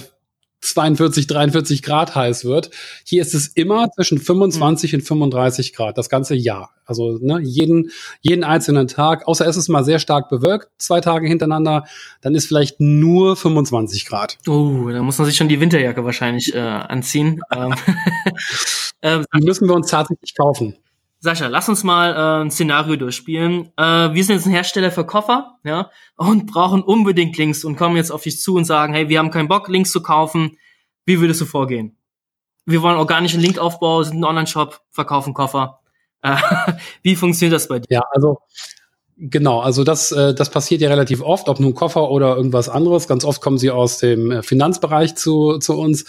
[0.65, 2.71] 42, 43 Grad heiß wird.
[3.05, 4.99] Hier ist es immer zwischen 25 mhm.
[4.99, 6.71] und 35 Grad, das ganze Jahr.
[6.85, 11.27] Also ne, jeden, jeden einzelnen Tag, außer es ist mal sehr stark bewölkt, zwei Tage
[11.27, 11.85] hintereinander,
[12.21, 14.37] dann ist vielleicht nur 25 Grad.
[14.47, 17.41] Oh, da muss man sich schon die Winterjacke wahrscheinlich äh, anziehen.
[17.51, 17.73] Ähm,
[19.01, 20.75] ähm, die müssen wir uns tatsächlich kaufen.
[21.25, 23.71] Sascha, lass uns mal äh, ein Szenario durchspielen.
[23.77, 27.97] Äh, wir sind jetzt ein Hersteller für Koffer, ja, und brauchen unbedingt Links und kommen
[27.97, 30.57] jetzt auf dich zu und sagen, hey, wir haben keinen Bock, Links zu kaufen.
[31.05, 31.97] Wie würdest du vorgehen?
[32.65, 35.81] Wir wollen organischen Linkaufbau, sind ein Online-Shop, verkaufen Koffer.
[36.21, 36.37] Äh,
[37.01, 37.87] wie funktioniert das bei dir?
[37.89, 38.39] Ja, also
[39.17, 43.07] Genau, also das, äh, das passiert ja relativ oft, ob nun Koffer oder irgendwas anderes.
[43.07, 46.03] Ganz oft kommen sie aus dem äh, Finanzbereich zu, zu uns.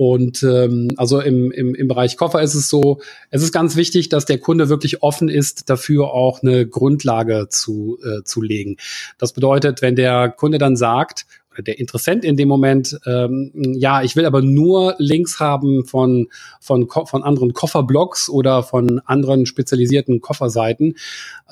[0.00, 4.08] Und ähm, also im, im, im Bereich Koffer ist es so, es ist ganz wichtig,
[4.08, 8.78] dass der Kunde wirklich offen ist, dafür auch eine Grundlage zu, äh, zu legen.
[9.18, 11.26] Das bedeutet, wenn der Kunde dann sagt,
[11.62, 16.28] der Interessent in dem Moment, ähm, ja, ich will aber nur Links haben von,
[16.60, 20.96] von, von anderen Kofferblogs oder von anderen spezialisierten Kofferseiten,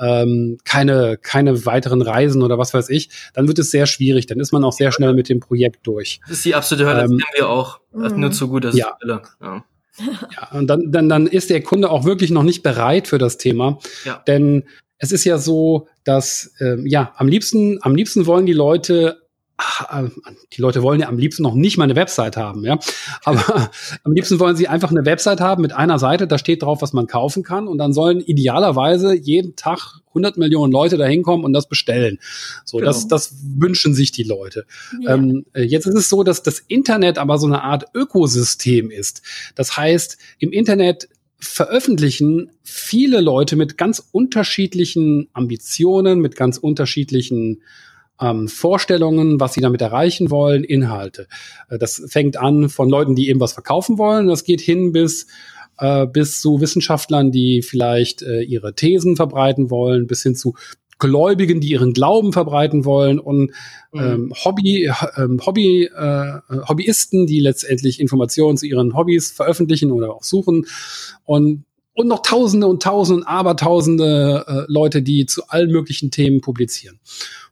[0.00, 4.26] ähm, keine, keine weiteren Reisen oder was weiß ich, dann wird es sehr schwierig.
[4.26, 6.20] Dann ist man auch sehr schnell mit dem Projekt durch.
[6.28, 7.80] Das ist die absolute Hölle, ähm, das kennen wir auch.
[7.92, 8.88] Das nur zu gut, das ja.
[8.88, 9.22] ist Hölle.
[9.40, 9.64] Ja.
[10.00, 13.36] Ja, und dann, dann, dann ist der Kunde auch wirklich noch nicht bereit für das
[13.36, 13.78] Thema.
[14.04, 14.22] Ja.
[14.26, 14.64] Denn
[14.98, 19.22] es ist ja so, dass äh, ja am liebsten, am liebsten wollen die Leute
[19.58, 20.08] ach, äh,
[20.52, 22.78] die Leute wollen ja am liebsten noch nicht mal eine Website haben, ja.
[23.24, 23.70] Aber
[24.04, 26.92] am liebsten wollen sie einfach eine Website haben mit einer Seite, da steht drauf, was
[26.92, 27.68] man kaufen kann.
[27.68, 32.18] Und dann sollen idealerweise jeden Tag 100 Millionen Leute da hinkommen und das bestellen.
[32.64, 32.88] So, genau.
[32.88, 34.64] das, das wünschen sich die Leute.
[35.00, 35.14] Ja.
[35.14, 39.22] Ähm, äh, jetzt ist es so, dass das Internet aber so eine Art Ökosystem ist.
[39.56, 41.08] Das heißt, im Internet
[41.40, 47.62] veröffentlichen viele Leute mit ganz unterschiedlichen Ambitionen, mit ganz unterschiedlichen
[48.20, 51.28] ähm, Vorstellungen, was sie damit erreichen wollen, Inhalte.
[51.68, 54.26] Äh, das fängt an von Leuten, die eben was verkaufen wollen.
[54.26, 55.26] Das geht hin bis
[55.78, 60.54] äh, bis zu Wissenschaftlern, die vielleicht äh, ihre Thesen verbreiten wollen, bis hin zu
[60.98, 63.52] Gläubigen, die ihren Glauben verbreiten wollen und
[63.92, 64.00] mhm.
[64.00, 70.24] ähm, Hobby, ähm, Hobby, äh, Hobbyisten, die letztendlich Informationen zu ihren Hobbys veröffentlichen oder auch
[70.24, 70.66] suchen
[71.24, 76.40] und und noch Tausende und Tausende und Abertausende äh, Leute, die zu allen möglichen Themen
[76.40, 77.00] publizieren.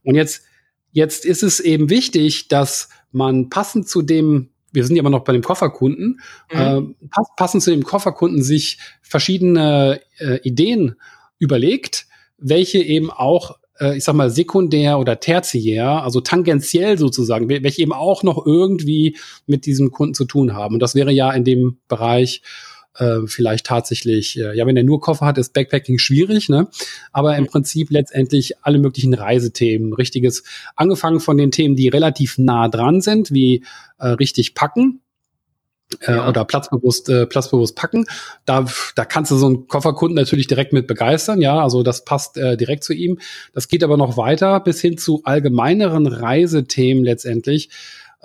[0.05, 0.42] Und jetzt
[0.97, 5.25] jetzt ist es eben wichtig, dass man passend zu dem wir sind ja immer noch
[5.25, 6.21] bei dem Kofferkunden,
[6.53, 6.59] mhm.
[6.59, 10.97] äh, pass, passend zu dem Kofferkunden sich verschiedene äh, Ideen
[11.39, 12.07] überlegt,
[12.37, 17.95] welche eben auch, äh, ich sag mal, sekundär oder tertiär, also tangentiell sozusagen, welche eben
[17.95, 20.75] auch noch irgendwie mit diesem Kunden zu tun haben.
[20.75, 22.43] Und das wäre ja in dem Bereich
[22.99, 26.69] äh, vielleicht tatsächlich, äh, ja, wenn er nur Koffer hat, ist Backpacking schwierig, ne?
[27.13, 32.69] Aber im Prinzip letztendlich alle möglichen Reisethemen, richtiges, angefangen von den Themen, die relativ nah
[32.69, 33.65] dran sind, wie
[33.99, 35.01] äh, richtig packen,
[36.01, 36.29] äh, ja.
[36.29, 38.07] oder platzbewusst, äh, platzbewusst packen.
[38.45, 42.37] Da, da kannst du so einen Kofferkunden natürlich direkt mit begeistern, ja, also das passt
[42.37, 43.19] äh, direkt zu ihm.
[43.53, 47.71] Das geht aber noch weiter bis hin zu allgemeineren Reisethemen letztendlich.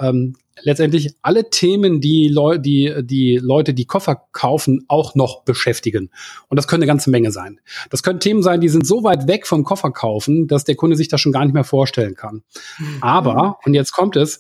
[0.02, 6.10] Ähm, letztendlich alle Themen, die, Leu die, die Leute, die Koffer kaufen, auch noch beschäftigen.
[6.50, 7.60] Und das können eine ganze Menge sein.
[7.90, 10.96] Das können Themen sein, die sind so weit weg vom Koffer kaufen, dass der Kunde
[10.96, 12.44] sich das schon gar nicht mehr vorstellen kann.
[12.78, 12.98] Mhm.
[13.02, 14.40] Aber, und jetzt kommt es,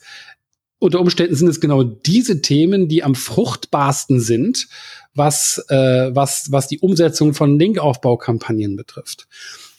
[0.79, 4.67] unter Umständen sind es genau diese Themen, die am fruchtbarsten sind,
[5.13, 9.27] was, äh, was, was die Umsetzung von Linkaufbaukampagnen betrifft.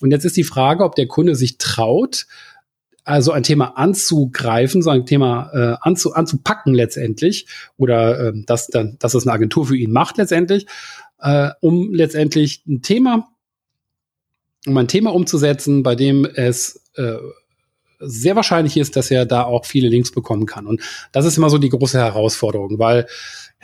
[0.00, 2.26] Und jetzt ist die Frage, ob der Kunde sich traut,
[3.04, 8.96] also ein Thema anzugreifen, so ein Thema äh, anzu, anzupacken letztendlich, oder äh, dass, dann,
[9.00, 10.66] dass es eine Agentur für ihn macht letztendlich,
[11.20, 13.28] äh, um letztendlich ein Thema,
[14.66, 17.16] um ein Thema umzusetzen, bei dem es äh,
[17.98, 20.66] sehr wahrscheinlich ist, dass er da auch viele Links bekommen kann.
[20.66, 20.80] Und
[21.12, 23.06] das ist immer so die große Herausforderung, weil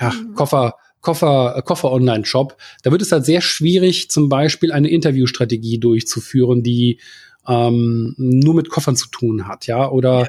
[0.01, 0.35] ja, mhm.
[0.35, 5.79] Koffer, Koffer, Koffer Online Shop, da wird es halt sehr schwierig, zum Beispiel eine Interviewstrategie
[5.79, 7.01] durchzuführen, die
[7.48, 10.28] ähm, nur mit Koffern zu tun hat, ja, oder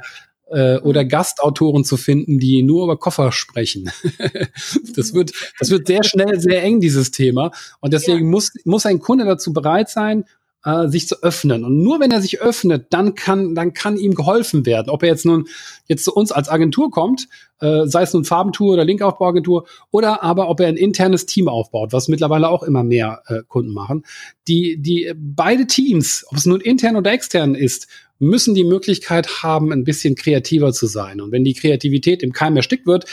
[0.52, 0.76] ja.
[0.76, 3.92] äh, oder Gastautoren zu finden, die nur über Koffer sprechen.
[4.96, 7.52] das wird, das wird sehr schnell sehr eng dieses Thema
[7.82, 8.32] und deswegen ja.
[8.32, 10.26] muss muss ein Kunde dazu bereit sein,
[10.64, 11.64] äh, sich zu öffnen.
[11.64, 14.90] Und nur wenn er sich öffnet, dann kann, dann kann ihm geholfen werden.
[14.90, 15.48] Ob er jetzt nun
[15.88, 17.28] jetzt zu uns als Agentur kommt,
[17.60, 21.94] äh, sei es nun Farbentour oder Linkaufbauagentur, oder aber ob er ein internes Team aufbaut,
[21.94, 24.04] was mittlerweile auch immer mehr äh, Kunden machen.
[24.48, 27.88] Die, die beide Teams, ob es nun intern oder extern ist,
[28.20, 31.22] müssen die Möglichkeit haben, ein bisschen kreativer zu sein.
[31.22, 33.06] Und wenn die Kreativität im Keim erstickt wird,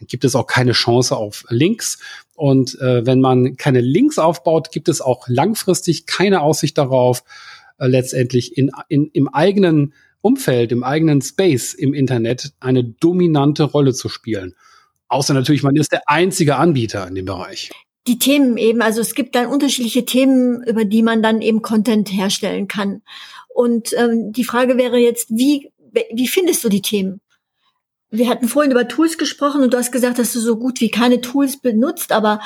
[0.00, 1.98] dann gibt es auch keine Chance auf Links.
[2.34, 7.22] Und äh, wenn man keine Links aufbaut, gibt es auch langfristig keine Aussicht darauf,
[7.78, 13.92] äh, letztendlich in, in, im eigenen Umfeld, im eigenen Space im Internet eine dominante Rolle
[13.92, 14.54] zu spielen.
[15.08, 17.70] Außer natürlich, man ist der einzige Anbieter in dem Bereich.
[18.06, 22.10] Die Themen eben, also es gibt dann unterschiedliche Themen, über die man dann eben Content
[22.10, 23.02] herstellen kann.
[23.48, 25.70] Und ähm, die Frage wäre jetzt, wie,
[26.12, 27.20] wie findest du die Themen?
[28.10, 30.90] Wir hatten vorhin über Tools gesprochen und du hast gesagt, dass du so gut wie
[30.90, 32.40] keine Tools benutzt, aber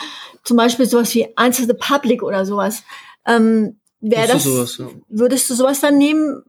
[0.45, 2.83] zum Beispiel sowas wie Answer the Public oder sowas.
[3.27, 4.91] Ähm, Wäre das, sowas, ja.
[5.09, 6.43] würdest du sowas dann nehmen?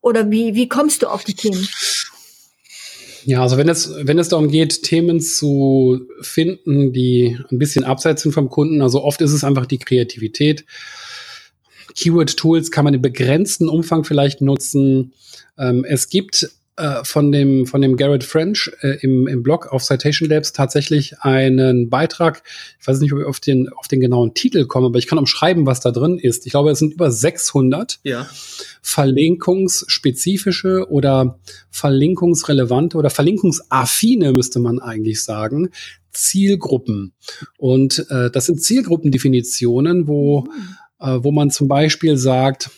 [0.00, 1.66] Oder wie, wie kommst du auf die Themen?
[3.24, 8.22] Ja, also wenn es, wenn es darum geht, Themen zu finden, die ein bisschen abseits
[8.22, 10.64] sind vom Kunden, also oft ist es einfach die Kreativität.
[11.96, 15.12] Keyword-Tools kann man in begrenzten Umfang vielleicht nutzen.
[15.58, 19.82] Ähm, es gibt äh, von dem von dem Garrett French äh, im, im Blog auf
[19.82, 22.42] Citation Labs tatsächlich einen Beitrag.
[22.78, 25.18] Ich weiß nicht, ob ich auf den auf den genauen Titel komme, aber ich kann
[25.18, 26.44] umschreiben, was da drin ist.
[26.44, 28.28] Ich glaube, es sind über 600 ja.
[28.82, 31.38] verlinkungsspezifische oder
[31.70, 35.70] verlinkungsrelevante oder verlinkungsaffine müsste man eigentlich sagen
[36.12, 37.14] Zielgruppen.
[37.56, 40.48] Und äh, das sind Zielgruppendefinitionen, wo mhm.
[41.00, 42.68] äh, wo man zum Beispiel sagt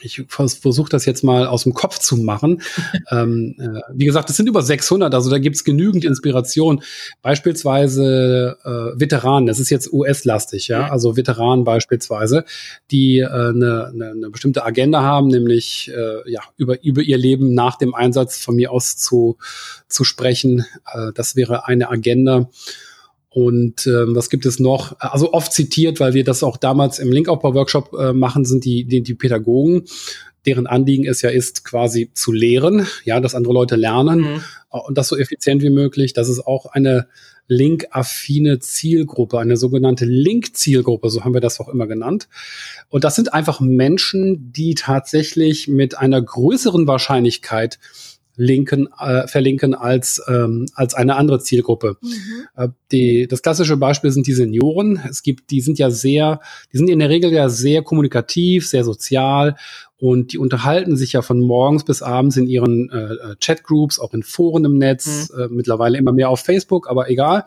[0.00, 2.62] ich versuche das jetzt mal aus dem Kopf zu machen.
[3.10, 6.82] ähm, äh, wie gesagt, es sind über 600, also da gibt's genügend Inspiration.
[7.22, 12.44] Beispielsweise äh, Veteranen, das ist jetzt US-lastig, ja, also Veteranen beispielsweise,
[12.90, 17.54] die äh, eine, eine, eine bestimmte Agenda haben, nämlich äh, ja über über ihr Leben
[17.54, 19.38] nach dem Einsatz von mir aus zu
[19.88, 20.66] zu sprechen.
[20.92, 22.48] Äh, das wäre eine Agenda.
[23.32, 24.96] Und ähm, was gibt es noch?
[24.98, 29.02] Also oft zitiert, weil wir das auch damals im Linkaufbau-Workshop äh, machen, sind die, die,
[29.02, 29.84] die Pädagogen,
[30.46, 34.40] deren Anliegen es ja ist, quasi zu lehren, ja, dass andere Leute lernen mhm.
[34.70, 36.12] und das so effizient wie möglich.
[36.12, 37.06] Das ist auch eine
[37.46, 42.28] link-affine Zielgruppe, eine sogenannte Link-Zielgruppe, so haben wir das auch immer genannt.
[42.88, 47.78] Und das sind einfach Menschen, die tatsächlich mit einer größeren Wahrscheinlichkeit
[48.36, 51.96] linken, äh, verlinken als, ähm, als eine andere Zielgruppe.
[52.00, 52.08] Mhm.
[52.56, 55.00] Äh, die, das klassische Beispiel sind die Senioren.
[55.08, 56.40] Es gibt, die sind ja sehr,
[56.72, 59.56] die sind in der Regel ja sehr kommunikativ, sehr sozial
[59.98, 64.14] und die unterhalten sich ja von morgens bis abends in ihren äh, äh Chatgroups, auch
[64.14, 65.40] in Foren im Netz, mhm.
[65.40, 67.44] äh, mittlerweile immer mehr auf Facebook, aber egal.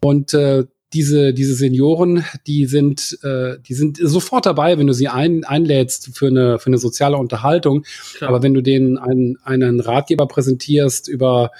[0.00, 5.08] Und äh, diese, diese Senioren, die sind, äh, die sind sofort dabei, wenn du sie
[5.08, 7.84] ein, einlädst für eine, für eine soziale Unterhaltung.
[8.16, 8.30] Klar.
[8.30, 11.50] Aber wenn du denen einen, einen Ratgeber präsentierst über,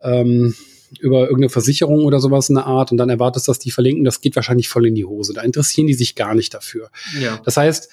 [0.00, 0.54] ähm,
[1.00, 4.20] über irgendeine Versicherung oder sowas in der Art und dann erwartest, dass die verlinken, das
[4.20, 5.34] geht wahrscheinlich voll in die Hose.
[5.34, 6.90] Da interessieren die sich gar nicht dafür.
[7.20, 7.40] Ja.
[7.44, 7.90] Das heißt,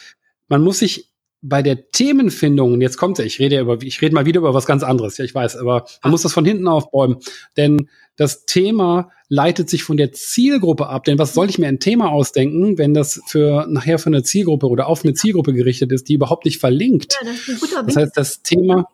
[0.48, 1.10] man muss sich
[1.42, 4.40] bei der Themenfindung, und jetzt kommt ja, ich rede ja über, ich rede mal wieder
[4.40, 7.18] über was ganz anderes, ja, ich weiß, aber man muss das von hinten aufbäumen.
[7.56, 11.06] Denn das Thema leitet sich von der Zielgruppe ab.
[11.06, 14.68] Denn was soll ich mir ein Thema ausdenken, wenn das für nachher für eine Zielgruppe
[14.68, 17.18] oder auf eine Zielgruppe gerichtet ist, die überhaupt nicht verlinkt?
[17.22, 18.86] Ja, das, ist ein guter das heißt, das Thema.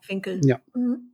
[0.43, 0.60] Ja.
[0.75, 1.13] Mhm.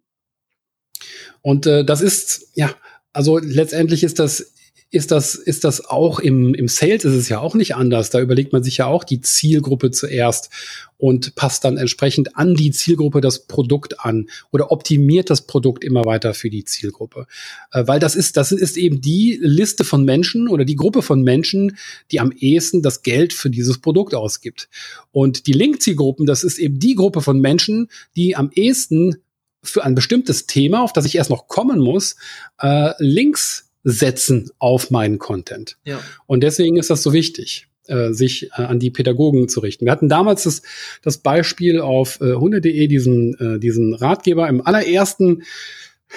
[1.42, 2.72] Und äh, das ist, ja,
[3.14, 4.54] also letztendlich ist das
[4.92, 8.10] ist das, ist das auch im, im Sales ist es ja auch nicht anders.
[8.10, 10.50] Da überlegt man sich ja auch die Zielgruppe zuerst
[10.98, 16.04] und passt dann entsprechend an die Zielgruppe das Produkt an oder optimiert das Produkt immer
[16.04, 17.26] weiter für die Zielgruppe.
[17.72, 21.24] Äh, weil das ist, das ist eben die Liste von Menschen oder die Gruppe von
[21.24, 21.78] Menschen,
[22.12, 24.68] die am ehesten das Geld für dieses Produkt ausgibt.
[25.14, 29.16] Und die Link-Zielgruppen, das ist eben die Gruppe von Menschen, die am ehesten
[29.64, 32.18] für ein bestimmtes Thema, auf das ich erst noch kommen muss,
[32.60, 35.78] äh, Links setzen auf meinen Content.
[35.86, 36.00] Ja.
[36.28, 39.86] Und deswegen ist das so wichtig, äh, sich äh, an die Pädagogen zu richten.
[39.86, 40.62] Wir hatten damals das,
[41.02, 45.44] das Beispiel auf äh, hunde.de, diesen, äh, diesen Ratgeber im allerersten,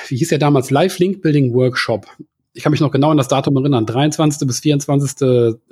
[0.08, 2.06] wie hieß der damals, Live Link Building Workshop
[2.54, 4.46] ich kann mich noch genau an das Datum erinnern, 23.
[4.46, 5.20] bis 24.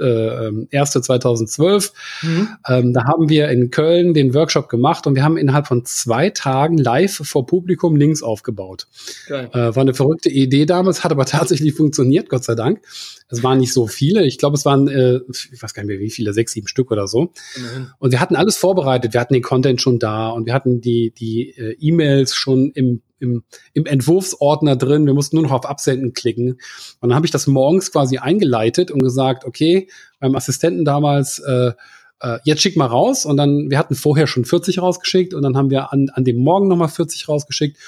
[0.00, 0.90] Äh, 1.
[0.90, 1.92] 2012.
[2.22, 2.48] Mhm.
[2.68, 6.30] Ähm, da haben wir in Köln den Workshop gemacht und wir haben innerhalb von zwei
[6.30, 8.88] Tagen live vor Publikum Links aufgebaut.
[9.28, 12.82] Äh, war eine verrückte Idee damals, hat aber tatsächlich funktioniert, Gott sei Dank.
[13.28, 14.24] Es waren nicht so viele.
[14.24, 15.20] Ich glaube, es waren, äh,
[15.52, 17.32] ich weiß gar nicht mehr wie viele, sechs, sieben Stück oder so.
[17.56, 17.90] Mhm.
[17.98, 19.14] Und wir hatten alles vorbereitet.
[19.14, 23.02] Wir hatten den Content schon da und wir hatten die, die äh, E-Mails schon im
[23.22, 25.06] im, im Entwurfsordner drin.
[25.06, 26.58] Wir mussten nur noch auf Absenden klicken.
[27.00, 29.88] Und dann habe ich das morgens quasi eingeleitet und gesagt, okay,
[30.20, 31.72] beim Assistenten damals, äh,
[32.20, 33.24] äh, jetzt schick mal raus.
[33.24, 36.36] Und dann, wir hatten vorher schon 40 rausgeschickt und dann haben wir an, an dem
[36.38, 37.78] Morgen nochmal 40 rausgeschickt.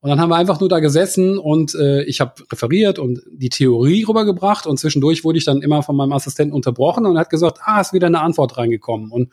[0.00, 3.48] Und dann haben wir einfach nur da gesessen und äh, ich habe referiert und die
[3.48, 7.58] Theorie rübergebracht und zwischendurch wurde ich dann immer von meinem Assistenten unterbrochen und hat gesagt,
[7.64, 9.10] ah, ist wieder eine Antwort reingekommen.
[9.10, 9.32] Und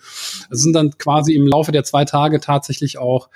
[0.50, 3.30] es sind dann quasi im Laufe der zwei Tage tatsächlich auch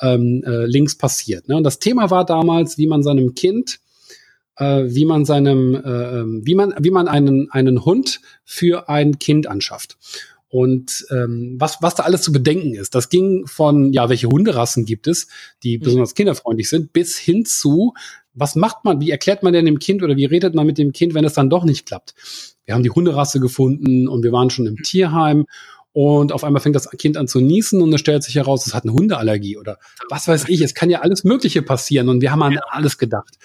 [0.00, 1.48] ähm, äh, links passiert.
[1.48, 1.56] Ne?
[1.56, 3.80] Und das Thema war damals, wie man seinem Kind
[4.56, 9.18] äh, wie man seinem, äh, ähm, wie man, wie man einen, einen Hund für ein
[9.18, 9.96] Kind anschafft.
[10.48, 14.84] Und ähm, was, was da alles zu bedenken ist, das ging von, ja, welche Hunderassen
[14.84, 15.26] gibt es,
[15.62, 15.82] die mhm.
[15.82, 17.94] besonders kinderfreundlich sind, bis hin zu,
[18.32, 20.92] was macht man, wie erklärt man denn dem Kind oder wie redet man mit dem
[20.92, 22.14] Kind, wenn es dann doch nicht klappt?
[22.64, 25.46] Wir haben die Hunderasse gefunden und wir waren schon im Tierheim
[25.96, 28.74] und auf einmal fängt das Kind an zu niesen und es stellt sich heraus, es
[28.74, 29.78] hat eine Hundeallergie oder
[30.10, 30.60] was weiß ich.
[30.60, 33.38] Es kann ja alles Mögliche passieren und wir haben an alles gedacht.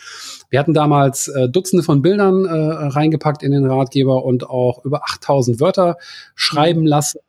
[0.50, 5.06] Wir hatten damals äh, Dutzende von Bildern äh, reingepackt in den Ratgeber und auch über
[5.06, 5.96] 8000 Wörter
[6.36, 7.20] schreiben lassen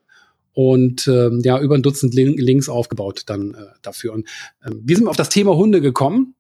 [0.54, 4.14] und ähm, ja über ein Dutzend Links aufgebaut dann äh, dafür.
[4.14, 4.26] Und
[4.66, 6.34] ähm, wir sind auf das Thema Hunde gekommen.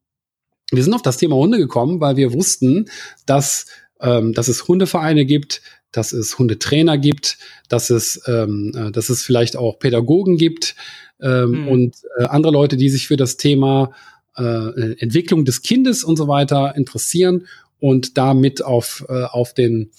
[0.72, 2.86] Wir sind auf das Thema Hunde gekommen, weil wir wussten,
[3.26, 3.66] dass
[4.00, 9.22] ähm, dass es Hundevereine gibt, dass es Hundetrainer gibt, dass es, ähm, äh, dass es
[9.22, 10.74] vielleicht auch Pädagogen gibt,
[11.20, 11.68] ähm, mhm.
[11.68, 13.92] und äh, andere Leute, die sich für das Thema
[14.36, 17.46] äh, Entwicklung des Kindes und so weiter interessieren
[17.78, 19.90] und damit auf, äh, auf den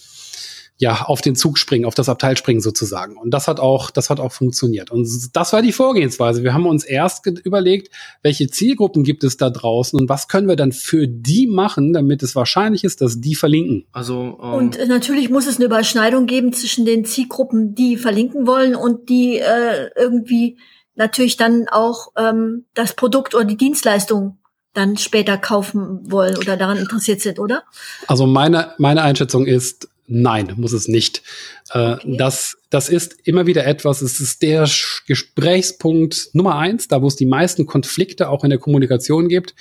[0.77, 3.15] ja, auf den Zug springen, auf das Abteil springen sozusagen.
[3.15, 4.91] Und das hat auch, das hat auch funktioniert.
[4.91, 6.43] Und das war die Vorgehensweise.
[6.43, 7.93] Wir haben uns erst überlegt,
[8.23, 12.23] welche Zielgruppen gibt es da draußen und was können wir dann für die machen, damit
[12.23, 13.85] es wahrscheinlich ist, dass die verlinken.
[13.91, 18.75] Also ähm und natürlich muss es eine Überschneidung geben zwischen den Zielgruppen, die verlinken wollen
[18.75, 20.57] und die äh, irgendwie
[20.95, 24.37] natürlich dann auch ähm, das Produkt oder die Dienstleistung
[24.73, 27.63] dann später kaufen wollen oder daran interessiert sind, oder?
[28.07, 31.23] Also meine, meine Einschätzung ist, Nein, muss es nicht.
[31.71, 32.17] Äh, okay.
[32.17, 34.69] das, das ist immer wieder etwas, es ist der
[35.07, 39.55] Gesprächspunkt Nummer eins, da wo es die meisten Konflikte auch in der Kommunikation gibt,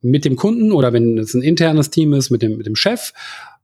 [0.00, 3.12] mit dem Kunden oder wenn es ein internes Team ist, mit dem, mit dem Chef.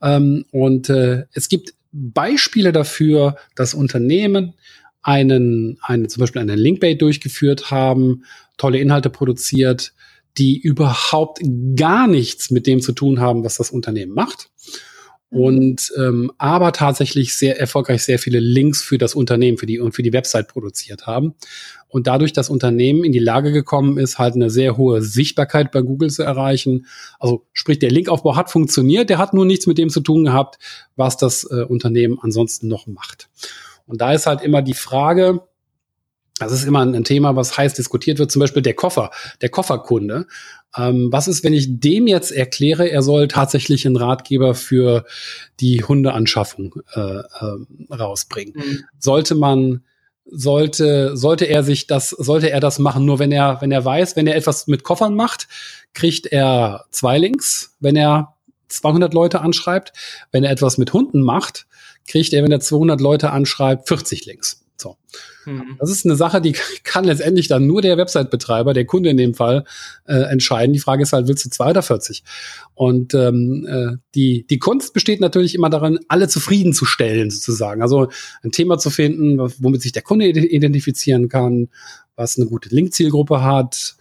[0.03, 4.55] Ähm, und äh, es gibt Beispiele dafür, dass Unternehmen
[5.03, 8.25] einen, einen, zum Beispiel einen Linkbait durchgeführt haben,
[8.57, 9.93] tolle Inhalte produziert,
[10.37, 11.41] die überhaupt
[11.77, 14.51] gar nichts mit dem zu tun haben, was das Unternehmen macht.
[15.31, 19.93] Und ähm, aber tatsächlich sehr erfolgreich sehr viele Links für das Unternehmen, für die und
[19.93, 21.35] für die Website produziert haben
[21.89, 25.83] und dadurch das Unternehmen in die Lage gekommen ist, halt eine sehr hohe Sichtbarkeit bei
[25.83, 26.87] Google zu erreichen.
[27.19, 30.59] Also sprich, der Linkaufbau hat funktioniert, der hat nur nichts mit dem zu tun gehabt,
[30.97, 33.29] was das äh, Unternehmen ansonsten noch macht.
[33.87, 35.41] Und da ist halt immer die Frage,
[36.39, 39.11] das ist immer ein Thema, was heiß diskutiert wird, zum Beispiel der Koffer,
[39.41, 40.27] der Kofferkunde.
[40.77, 45.05] Ähm, was ist, wenn ich dem jetzt erkläre, er soll tatsächlich einen Ratgeber für
[45.61, 48.55] die Hundeanschaffung äh, äh, rausbringen?
[48.57, 48.85] Mhm.
[48.99, 49.83] Sollte man
[50.31, 54.15] sollte sollte er sich das sollte er das machen nur wenn er wenn er weiß
[54.15, 55.49] wenn er etwas mit Koffern macht
[55.95, 58.35] kriegt er zwei Links wenn er
[58.69, 59.95] 200 Leute anschreibt
[60.31, 61.67] wenn er etwas mit Hunden macht
[62.07, 64.97] kriegt er wenn er 200 Leute anschreibt 40 Links so.
[65.45, 65.77] Mhm.
[65.79, 66.53] Das ist eine Sache, die
[66.85, 69.65] kann letztendlich dann nur der Website-Betreiber, der Kunde in dem Fall,
[70.07, 70.73] äh, entscheiden.
[70.73, 72.23] Die Frage ist halt, willst du zwei oder 40?
[72.75, 77.83] Und ähm, äh, die, die Kunst besteht natürlich immer darin, alle zufriedenzustellen, sozusagen.
[77.83, 78.09] Also
[78.43, 81.69] ein Thema zu finden, womit sich der Kunde identifizieren kann,
[82.17, 83.97] was eine gute Link-Zielgruppe hat,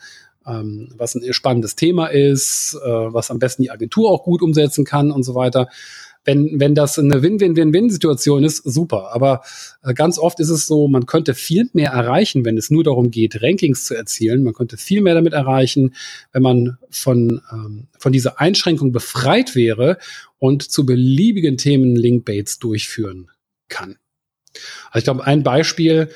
[0.46, 4.86] ähm, was ein spannendes Thema ist, äh, was am besten die Agentur auch gut umsetzen
[4.86, 5.70] kann und so weiter
[6.28, 9.14] wenn, wenn das eine Win-Win-Win-Win-Situation ist, super.
[9.14, 9.44] Aber
[9.82, 13.12] äh, ganz oft ist es so, man könnte viel mehr erreichen, wenn es nur darum
[13.12, 14.44] geht, Rankings zu erzielen.
[14.44, 15.96] Man könnte viel mehr damit erreichen,
[16.34, 19.98] wenn man von, ähm, von dieser Einschränkung befreit wäre
[20.38, 23.30] und zu beliebigen Themen Linkbaits durchführen
[23.70, 23.96] kann.
[24.92, 26.10] Also ich glaube, ein Beispiel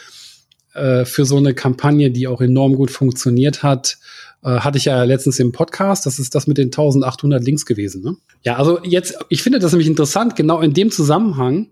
[0.74, 3.98] äh, für so eine Kampagne, die auch enorm gut funktioniert hat,
[4.44, 6.06] hatte ich ja letztens im Podcast.
[6.06, 8.02] Das ist das mit den 1800 Links gewesen.
[8.04, 8.16] Ne?
[8.44, 11.68] Ja, also jetzt, ich finde das nämlich interessant, genau in dem Zusammenhang,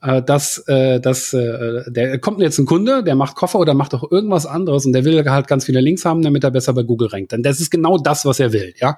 [0.00, 3.94] äh, dass, äh, dass äh, der kommt jetzt ein Kunde, der macht Koffer oder macht
[3.94, 6.84] auch irgendwas anderes und der will halt ganz viele Links haben, damit er besser bei
[6.84, 7.32] Google rankt.
[7.32, 8.96] Denn das ist genau das, was er will, ja.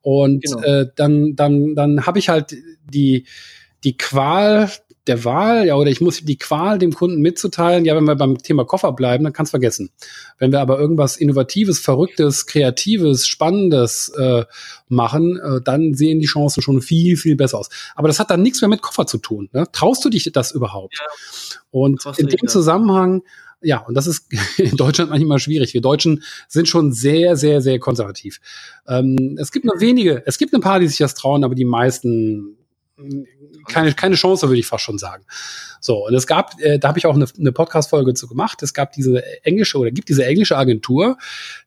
[0.00, 0.62] Und genau.
[0.62, 2.54] äh, dann, dann, dann habe ich halt
[2.88, 3.26] die,
[3.82, 4.70] die Qual
[5.08, 8.38] der Wahl, ja, oder ich muss die Qual dem Kunden mitzuteilen, ja, wenn wir beim
[8.38, 9.90] Thema Koffer bleiben, dann kannst vergessen.
[10.38, 14.44] Wenn wir aber irgendwas Innovatives, Verrücktes, Kreatives, Spannendes äh,
[14.88, 17.70] machen, äh, dann sehen die Chancen schon viel, viel besser aus.
[17.96, 19.48] Aber das hat dann nichts mehr mit Koffer zu tun.
[19.52, 19.66] Ne?
[19.72, 20.98] Traust du dich das überhaupt?
[20.98, 21.06] Ja.
[21.70, 23.22] Und in dem Zusammenhang
[23.60, 24.26] ja, und das ist
[24.58, 25.74] in Deutschland manchmal schwierig.
[25.74, 28.40] Wir Deutschen sind schon sehr, sehr, sehr konservativ.
[28.86, 31.64] Ähm, es gibt nur wenige, es gibt ein paar, die sich das trauen, aber die
[31.64, 32.57] meisten
[33.68, 35.24] keine, keine Chance, würde ich fast schon sagen.
[35.80, 38.62] So, und es gab, äh, da habe ich auch eine, eine Podcast-Folge zu gemacht.
[38.62, 41.18] Es gab diese englische oder gibt diese englische Agentur,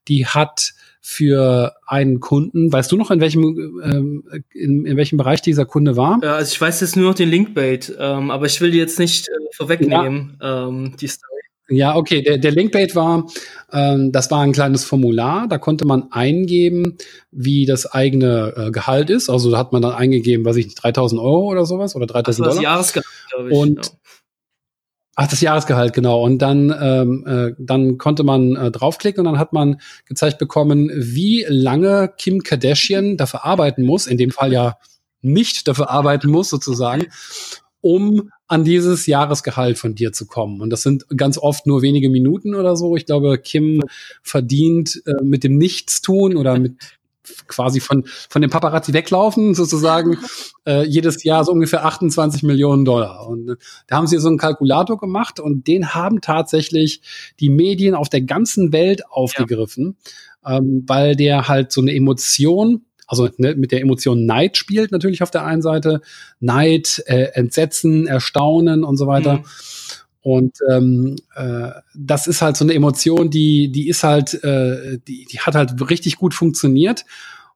[0.07, 0.73] die hat
[1.03, 4.23] für einen Kunden, weißt du noch, in welchem, ähm,
[4.53, 6.19] in, in welchem Bereich dieser Kunde war?
[6.21, 8.99] Ja, also ich weiß jetzt nur noch den Linkbait, ähm, aber ich will die jetzt
[8.99, 10.67] nicht äh, vorwegnehmen, ja.
[10.67, 11.40] ähm, die Story.
[11.71, 12.21] Ja, okay.
[12.21, 13.27] Der, der Linkbait war,
[13.71, 15.47] ähm, das war ein kleines Formular.
[15.47, 16.97] Da konnte man eingeben,
[17.31, 19.29] wie das eigene äh, Gehalt ist.
[19.29, 22.45] Also da hat man dann eingegeben, weiß ich nicht, 3000 Euro oder sowas oder 3000
[22.45, 22.55] Dollar.
[22.55, 23.57] Das Jahresgehalt, glaube ich.
[23.57, 23.91] Und ja.
[25.15, 26.23] Ach, das Jahresgehalt, genau.
[26.23, 30.89] Und dann, ähm, äh, dann konnte man äh, draufklicken und dann hat man gezeigt bekommen,
[30.93, 34.77] wie lange Kim Kardashian dafür arbeiten muss, in dem Fall ja
[35.21, 37.07] nicht dafür arbeiten muss, sozusagen,
[37.81, 40.61] um an dieses Jahresgehalt von dir zu kommen.
[40.61, 42.95] Und das sind ganz oft nur wenige Minuten oder so.
[42.95, 43.81] Ich glaube, Kim
[44.21, 46.75] verdient äh, mit dem Nichtstun oder mit
[47.47, 50.17] quasi von, von dem Paparazzi weglaufen, sozusagen,
[50.67, 53.27] äh, jedes Jahr so ungefähr 28 Millionen Dollar.
[53.27, 53.55] Und äh,
[53.87, 57.01] da haben sie so einen Kalkulator gemacht und den haben tatsächlich
[57.39, 59.97] die Medien auf der ganzen Welt aufgegriffen,
[60.45, 60.57] ja.
[60.57, 65.21] ähm, weil der halt so eine Emotion also ne, mit der Emotion Neid spielt natürlich
[65.21, 66.01] auf der einen Seite,
[66.39, 69.39] Neid, äh, Entsetzen, Erstaunen und so weiter.
[69.39, 69.43] Mhm.
[70.21, 75.25] Und ähm, äh, das ist halt so eine Emotion, die, die ist halt, äh, die,
[75.29, 77.03] die hat halt richtig gut funktioniert.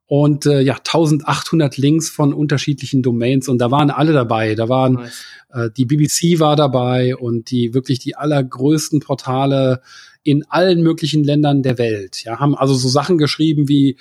[0.08, 4.56] Und äh, ja, 1800 Links von unterschiedlichen Domains und da waren alle dabei.
[4.56, 5.24] Da waren nice.
[5.54, 9.82] äh, die BBC war dabei und die wirklich die allergrößten Portale
[10.22, 12.24] in allen möglichen Ländern der Welt.
[12.24, 13.98] Ja, haben also so Sachen geschrieben wie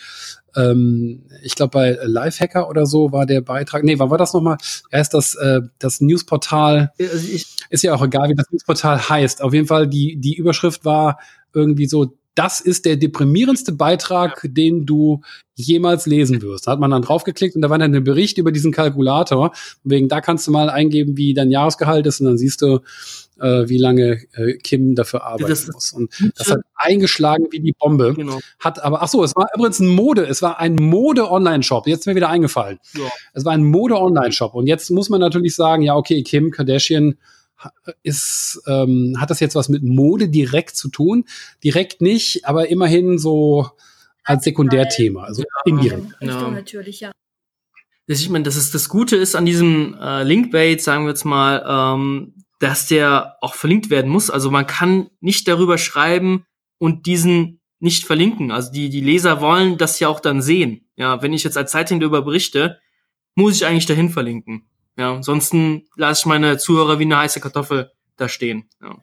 [0.56, 3.84] ähm, ich glaube bei Lifehacker oder so war der Beitrag.
[3.84, 4.56] Nee, wann war das nochmal?
[4.90, 6.92] Er ist das, äh, das Newsportal.
[6.98, 7.28] Also
[7.70, 9.42] ist ja auch egal, wie das Newsportal heißt.
[9.42, 11.18] Auf jeden Fall, die, die Überschrift war
[11.52, 15.20] irgendwie so, das ist der deprimierendste Beitrag, den du
[15.54, 16.66] jemals lesen wirst.
[16.66, 19.52] Da hat man dann draufgeklickt und da war dann ein Bericht über diesen Kalkulator.
[19.84, 22.80] Wegen da kannst du mal eingeben, wie dein Jahresgehalt ist und dann siehst du,
[23.40, 25.92] äh, wie lange äh, Kim dafür arbeiten das muss.
[25.92, 28.14] Und das hat eingeschlagen wie die Bombe.
[28.14, 28.40] Genau.
[28.58, 31.86] Hat aber, ach so, es war übrigens ein Mode, es war ein Mode-Online-Shop.
[31.86, 32.78] Jetzt ist mir wieder eingefallen.
[32.94, 33.10] Ja.
[33.32, 34.54] Es war ein Mode-Online-Shop.
[34.54, 37.16] Und jetzt muss man natürlich sagen, ja, okay, Kim Kardashian
[38.02, 41.24] ist, ähm, hat das jetzt was mit Mode direkt zu tun?
[41.62, 43.70] Direkt nicht, aber immerhin so
[44.24, 46.06] als Sekundärthema, also ja, indirekt.
[46.20, 46.50] Ja.
[46.50, 47.12] natürlich, ja.
[48.06, 51.24] Das, ich meine, das ist das Gute ist an diesem äh, Linkbait, sagen wir jetzt
[51.24, 52.34] mal, ähm,
[52.64, 54.30] dass der auch verlinkt werden muss.
[54.30, 56.46] Also man kann nicht darüber schreiben
[56.78, 58.50] und diesen nicht verlinken.
[58.50, 60.88] Also die, die Leser wollen das ja auch dann sehen.
[60.96, 62.80] Ja, wenn ich jetzt als Zeitung darüber berichte,
[63.34, 64.66] muss ich eigentlich dahin verlinken.
[64.96, 68.70] Ja, ansonsten lasse ich meine Zuhörer wie eine heiße Kartoffel da stehen.
[68.80, 68.96] Ja.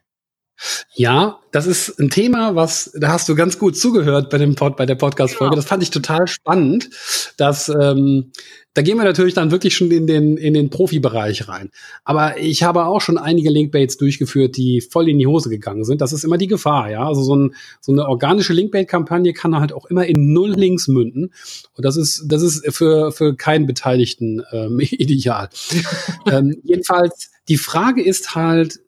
[0.93, 4.77] Ja, das ist ein Thema, was da hast du ganz gut zugehört bei dem Pod,
[4.77, 5.51] bei der Podcast-Folge.
[5.51, 5.55] Genau.
[5.55, 6.89] Das fand ich total spannend.
[7.37, 8.31] Dass ähm,
[8.73, 11.71] da gehen wir natürlich dann wirklich schon in den in den Profibereich rein.
[12.03, 16.01] Aber ich habe auch schon einige Linkbaits durchgeführt, die voll in die Hose gegangen sind.
[16.01, 17.05] Das ist immer die Gefahr, ja.
[17.05, 21.33] Also so, ein, so eine organische Linkbait-Kampagne kann halt auch immer in null Links münden.
[21.73, 25.49] Und das ist das ist für für keinen Beteiligten ähm, ideal.
[26.31, 28.79] ähm, jedenfalls die Frage ist halt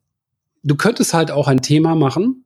[0.63, 2.45] du könntest halt auch ein Thema machen,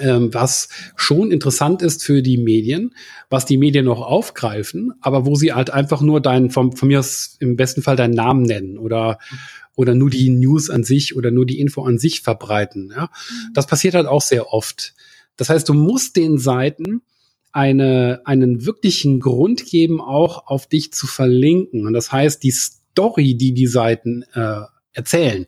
[0.00, 2.94] ähm, was schon interessant ist für die Medien,
[3.30, 6.98] was die Medien noch aufgreifen, aber wo sie halt einfach nur deinen, vom, von mir
[6.98, 9.18] aus im besten Fall deinen Namen nennen oder,
[9.76, 12.92] oder nur die News an sich oder nur die Info an sich verbreiten.
[12.94, 13.10] Ja?
[13.52, 14.94] Das passiert halt auch sehr oft.
[15.36, 17.02] Das heißt, du musst den Seiten
[17.52, 21.86] eine, einen wirklichen Grund geben, auch auf dich zu verlinken.
[21.86, 24.62] Und das heißt, die Story, die die Seiten äh,
[24.92, 25.46] erzählen,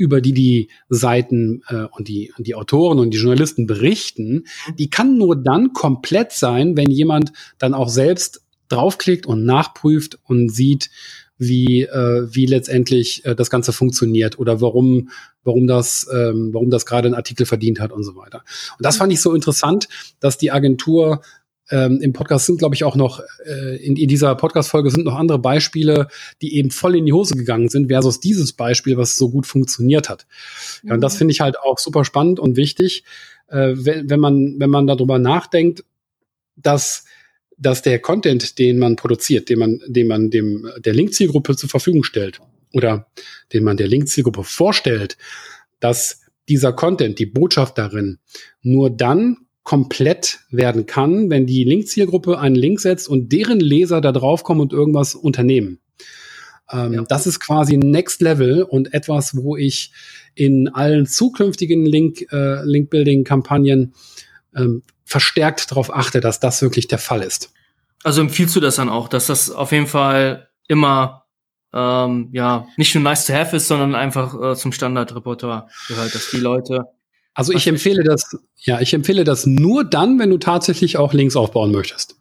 [0.00, 4.44] über die die Seiten äh, und die, die Autoren und die Journalisten berichten,
[4.78, 8.40] die kann nur dann komplett sein, wenn jemand dann auch selbst
[8.70, 10.90] draufklickt und nachprüft und sieht,
[11.36, 15.10] wie, äh, wie letztendlich äh, das Ganze funktioniert oder warum,
[15.44, 18.42] warum das, ähm, warum das gerade einen Artikel verdient hat und so weiter.
[18.78, 19.88] Und das fand ich so interessant,
[20.20, 21.22] dass die Agentur
[21.70, 25.14] ähm, Im Podcast sind, glaube ich, auch noch, äh, in, in dieser Podcast-Folge sind noch
[25.14, 26.08] andere Beispiele,
[26.42, 30.08] die eben voll in die Hose gegangen sind, versus dieses Beispiel, was so gut funktioniert
[30.08, 30.26] hat.
[30.82, 31.18] Ja, und das mhm.
[31.18, 33.04] finde ich halt auch super spannend und wichtig,
[33.48, 35.84] äh, wenn, wenn man, wenn man darüber nachdenkt,
[36.56, 37.04] dass
[37.62, 42.04] dass der Content, den man produziert, den man, den man dem der Link-Zielgruppe zur Verfügung
[42.04, 42.40] stellt
[42.72, 43.06] oder
[43.52, 45.18] den man der Link-Zielgruppe vorstellt,
[45.78, 48.18] dass dieser Content, die Botschaft darin,
[48.62, 54.12] nur dann komplett werden kann, wenn die Link-Zielgruppe einen Link setzt und deren Leser da
[54.12, 55.80] drauf kommen und irgendwas unternehmen.
[56.70, 57.04] Ähm, ja.
[57.08, 59.92] Das ist quasi Next Level und etwas, wo ich
[60.34, 63.94] in allen zukünftigen Link, äh, Link-Building-Kampagnen
[64.56, 67.52] ähm, verstärkt darauf achte, dass das wirklich der Fall ist.
[68.02, 71.26] Also empfiehlst du das dann auch, dass das auf jeden Fall immer
[71.72, 76.30] ähm, ja nicht nur nice to have ist, sondern einfach äh, zum Standardrepertoire gehört, dass
[76.30, 76.84] die Leute
[77.34, 81.36] also ich empfehle das, ja, ich empfehle das nur dann, wenn du tatsächlich auch Links
[81.36, 82.16] aufbauen möchtest.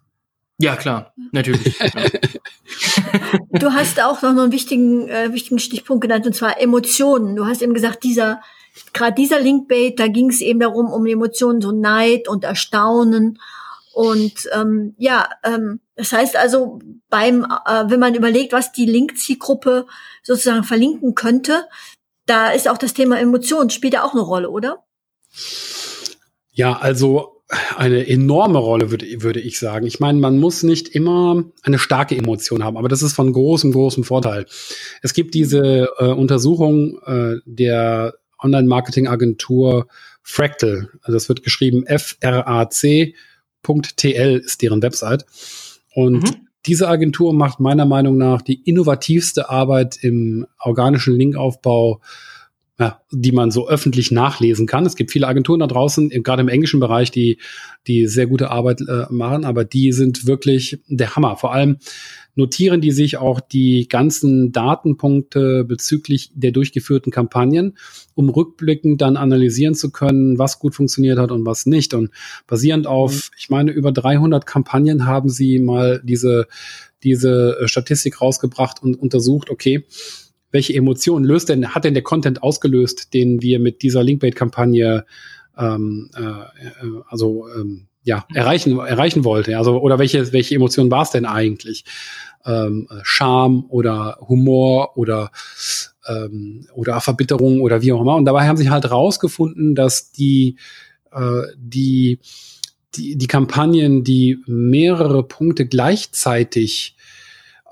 [0.62, 1.80] Ja, klar, natürlich.
[3.52, 7.36] du hast auch noch einen wichtigen, äh, wichtigen Stichpunkt genannt, und zwar Emotionen.
[7.38, 8.42] Du hast eben gesagt, dieser,
[8.94, 13.40] gerade dieser Linkbait, da ging es eben darum, um Emotionen, so Neid und Erstaunen.
[13.94, 16.80] Und ähm, ja, ähm, das heißt also,
[17.10, 19.88] beim, äh, wenn man überlegt, was die Link-Zielgruppe
[20.24, 21.68] sozusagen verlinken könnte,
[22.26, 24.84] da ist auch das Thema Emotionen, spielt ja auch eine Rolle, oder?
[26.52, 27.40] Ja, also
[27.78, 29.88] eine enorme Rolle, würde, würde ich sagen.
[29.88, 33.72] Ich meine, man muss nicht immer eine starke Emotion haben, aber das ist von großem,
[33.72, 34.46] großem Vorteil.
[35.02, 39.88] Es gibt diese äh, Untersuchung äh, der Online-Marketing-Agentur
[40.22, 40.90] Fractal.
[41.02, 42.84] Also das wird geschrieben frac.tl
[44.46, 45.26] ist deren Website.
[45.96, 46.48] Und mhm.
[46.68, 52.00] diese Agentur macht meiner Meinung nach die innovativste Arbeit im organischen Linkaufbau
[52.80, 54.86] ja, die man so öffentlich nachlesen kann.
[54.86, 57.38] Es gibt viele Agenturen da draußen, gerade im englischen Bereich, die,
[57.88, 61.36] die sehr gute Arbeit äh, machen, aber die sind wirklich der Hammer.
[61.36, 61.78] Vor allem
[62.36, 67.78] notieren die sich auch die ganzen Datenpunkte bezüglich der durchgeführten Kampagnen,
[68.16, 71.94] um rückblickend dann analysieren zu können, was gut funktioniert hat und was nicht.
[71.94, 72.12] Und
[72.48, 73.36] basierend auf, mhm.
[73.38, 76.48] ich meine, über 300 Kampagnen haben sie mal diese,
[77.04, 79.86] diese Statistik rausgebracht und untersucht, okay,
[80.52, 85.06] welche Emotionen löst denn, hat denn der Content ausgelöst, den wir mit dieser Linkbait-Kampagne
[85.58, 89.58] ähm, äh, äh, also ähm, ja, erreichen, erreichen wollte.
[89.58, 91.84] Also, oder welche, welche Emotionen war es denn eigentlich?
[92.46, 95.32] Ähm, Scham oder Humor oder
[96.08, 98.16] ähm, oder Verbitterung oder wie auch immer.
[98.16, 100.58] Und dabei haben sie halt rausgefunden, dass die
[101.12, 102.20] äh, die
[102.96, 106.96] die, die Kampagnen, die mehrere Punkte gleichzeitig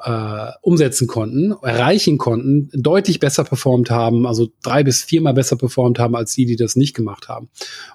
[0.04, 6.00] äh, umsetzen konnten, erreichen konnten, deutlich besser performt haben, also drei bis viermal besser performt
[6.00, 7.50] haben als die, die das nicht gemacht haben.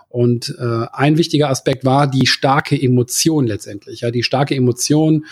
[0.08, 5.26] Und äh, ein wichtiger Aspekt war die starke Emotion letztendlich, ja, die starke Emotion,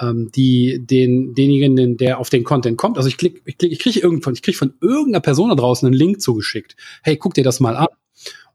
[0.00, 2.96] ähm, die den denjenigen, der auf den Content kommt.
[2.96, 5.86] Also ich klick, ich klick, ich kriege irgendwann, ich kriege von irgendeiner Person da draußen
[5.86, 6.76] einen Link zugeschickt.
[7.02, 7.88] Hey, guck dir das mal an.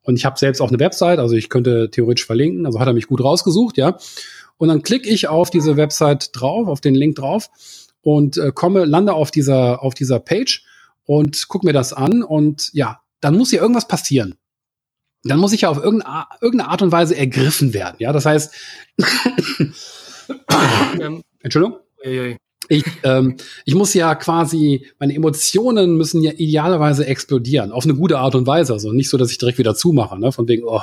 [0.04, 2.93] Und ich habe selbst auch eine Website, also ich könnte theoretisch verlinken, also hat er
[2.93, 3.97] mich gut rausgesucht, ja.
[4.62, 7.49] Und dann klicke ich auf diese Website drauf, auf den Link drauf
[8.03, 10.64] und äh, komme, lande auf dieser, auf dieser Page
[11.03, 14.36] und gucke mir das an und ja, dann muss ja irgendwas passieren.
[15.24, 17.95] Dann muss ich ja auf irgendeine, irgendeine Art und Weise ergriffen werden.
[17.97, 18.53] Ja, das heißt,
[21.41, 21.80] Entschuldigung?
[22.70, 28.20] Ich, ähm, ich muss ja quasi, meine Emotionen müssen ja idealerweise explodieren, auf eine gute
[28.20, 28.74] Art und Weise.
[28.74, 30.32] Also nicht so, dass ich direkt wieder zumache, ne?
[30.32, 30.82] von wegen, oh,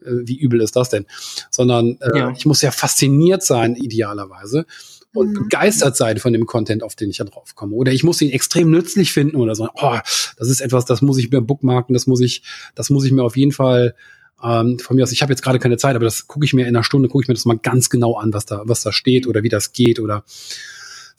[0.00, 1.06] wie übel ist das denn?
[1.50, 2.32] Sondern äh, ja.
[2.36, 4.66] ich muss ja fasziniert sein, idealerweise
[5.14, 5.34] und mhm.
[5.34, 7.74] begeistert sein von dem Content, auf den ich da drauf komme.
[7.74, 9.68] Oder ich muss ihn extrem nützlich finden oder so.
[9.74, 9.98] Oh,
[10.36, 12.42] das ist etwas, das muss ich mir bookmarken, das muss ich,
[12.74, 13.94] das muss ich mir auf jeden Fall
[14.42, 16.62] ähm, von mir aus, ich habe jetzt gerade keine Zeit, aber das gucke ich mir
[16.62, 18.92] in einer Stunde, gucke ich mir das mal ganz genau an, was da, was da
[18.92, 20.24] steht oder wie das geht oder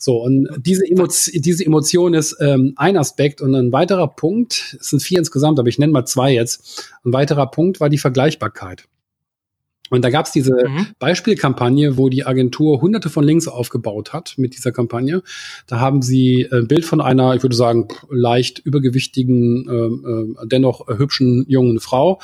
[0.02, 4.88] so, und diese, Emotion, diese Emotion ist ähm, ein Aspekt und ein weiterer Punkt, es
[4.88, 6.90] sind vier insgesamt, aber ich nenne mal zwei jetzt.
[7.04, 8.84] Ein weiterer Punkt war die Vergleichbarkeit.
[9.90, 10.86] Und da gab es diese mhm.
[10.98, 15.22] Beispielkampagne, wo die Agentur hunderte von Links aufgebaut hat mit dieser Kampagne.
[15.66, 20.88] Da haben sie ein Bild von einer, ich würde sagen, leicht übergewichtigen, ähm, äh, dennoch
[20.88, 22.20] hübschen jungen Frau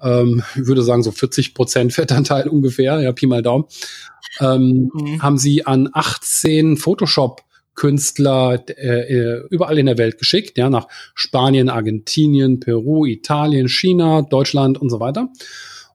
[0.00, 3.64] ähm, ich würde sagen so 40 Prozent Fettanteil ungefähr, ja, Pi mal Daumen,
[4.40, 5.22] ähm, mhm.
[5.22, 7.42] haben sie an 18 Photoshop
[7.76, 14.22] Künstler äh, äh, überall in der Welt geschickt, ja, nach Spanien, Argentinien, Peru, Italien, China,
[14.22, 15.28] Deutschland und so weiter.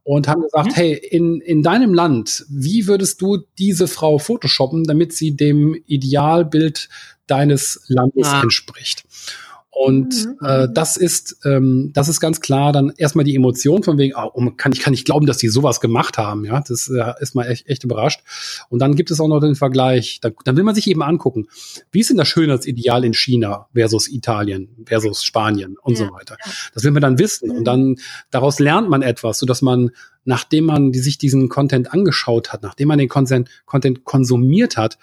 [0.03, 0.75] Und haben gesagt, mhm.
[0.75, 6.87] hey, in, in deinem Land, wie würdest du diese Frau photoshoppen, damit sie dem Idealbild
[7.27, 8.41] deines Landes ah.
[8.41, 9.03] entspricht?
[9.73, 10.45] Und mhm.
[10.45, 14.51] äh, das ist ähm, das ist ganz klar dann erstmal die Emotion von wegen, oh,
[14.57, 17.45] kann ich kann nicht glauben, dass die sowas gemacht haben, ja, das äh, ist mal
[17.45, 18.21] echt, echt überrascht.
[18.67, 21.47] Und dann gibt es auch noch den Vergleich, da, dann will man sich eben angucken,
[21.91, 26.05] wie ist denn das Schönheitsideal in China versus Italien versus Spanien und ja.
[26.05, 26.35] so weiter.
[26.73, 27.55] Das will man dann wissen mhm.
[27.59, 27.95] und dann
[28.29, 29.91] daraus lernt man etwas, so dass man
[30.23, 34.97] nachdem man die, sich diesen Content angeschaut hat, nachdem man den Content, Content konsumiert hat,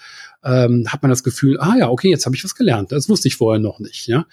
[0.44, 2.92] ähm, hat man das Gefühl, ah ja, okay, jetzt habe ich was gelernt.
[2.92, 4.06] Das wusste ich vorher noch nicht.
[4.06, 4.26] Ja,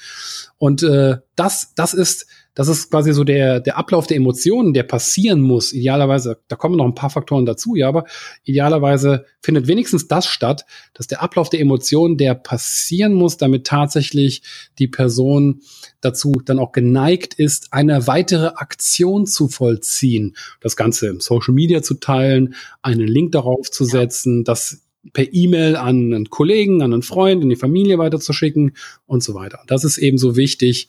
[0.57, 4.83] und äh, das, das ist das ist quasi so der, der Ablauf der Emotionen, der
[4.83, 5.73] passieren muss.
[5.73, 8.05] Idealerweise, da kommen noch ein paar Faktoren dazu, ja, aber
[8.43, 14.41] idealerweise findet wenigstens das statt, dass der Ablauf der Emotionen, der passieren muss, damit tatsächlich
[14.79, 15.61] die Person
[15.99, 20.35] dazu dann auch geneigt ist, eine weitere Aktion zu vollziehen.
[20.61, 24.81] Das Ganze im Social Media zu teilen, einen Link darauf zu setzen, das
[25.13, 28.75] per E-Mail an einen Kollegen, an einen Freund, in die Familie weiterzuschicken
[29.05, 29.59] und so weiter.
[29.67, 30.87] Das ist eben so wichtig,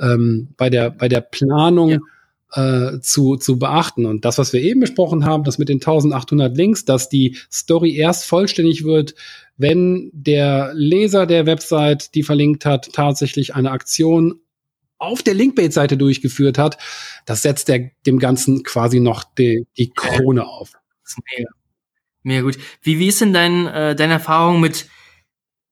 [0.00, 2.00] ähm, bei der bei der Planung
[2.54, 2.94] ja.
[2.94, 4.06] äh, zu zu beachten.
[4.06, 7.94] Und das, was wir eben besprochen haben, das mit den 1800 Links, dass die Story
[7.96, 9.14] erst vollständig wird,
[9.56, 14.40] wenn der Leser der Website, die verlinkt hat, tatsächlich eine Aktion
[15.00, 16.78] auf der Linkbait-Seite durchgeführt hat,
[17.24, 20.72] das setzt der, dem Ganzen quasi noch die, die Krone auf.
[21.36, 21.50] Mega,
[22.22, 22.58] mega gut.
[22.82, 24.86] Wie, wie ist denn dein, äh, deine Erfahrung mit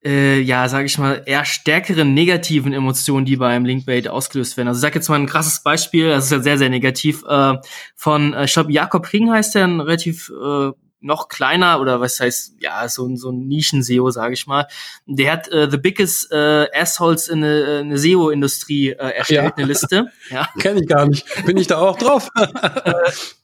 [0.09, 4.69] äh, ja, sage ich mal, eher stärkeren negativen Emotionen, die beim Linkbait ausgelöst werden.
[4.69, 7.55] Also ich sag jetzt mal ein krasses Beispiel, das ist ja sehr, sehr negativ, äh,
[7.95, 12.19] von, äh, ich glaube, Jakob Ring heißt der, ein relativ äh, noch kleiner oder was
[12.19, 14.67] heißt, ja, so, so ein Nischen-SEO, sage ich mal.
[15.07, 19.55] Der hat äh, The Biggest äh, Assholes in eine, eine SEO-Industrie äh, erstellt, ja.
[19.57, 20.07] eine Liste.
[20.31, 20.49] Ja.
[20.59, 21.25] Kenn ich gar nicht.
[21.47, 22.29] Bin ich da auch drauf?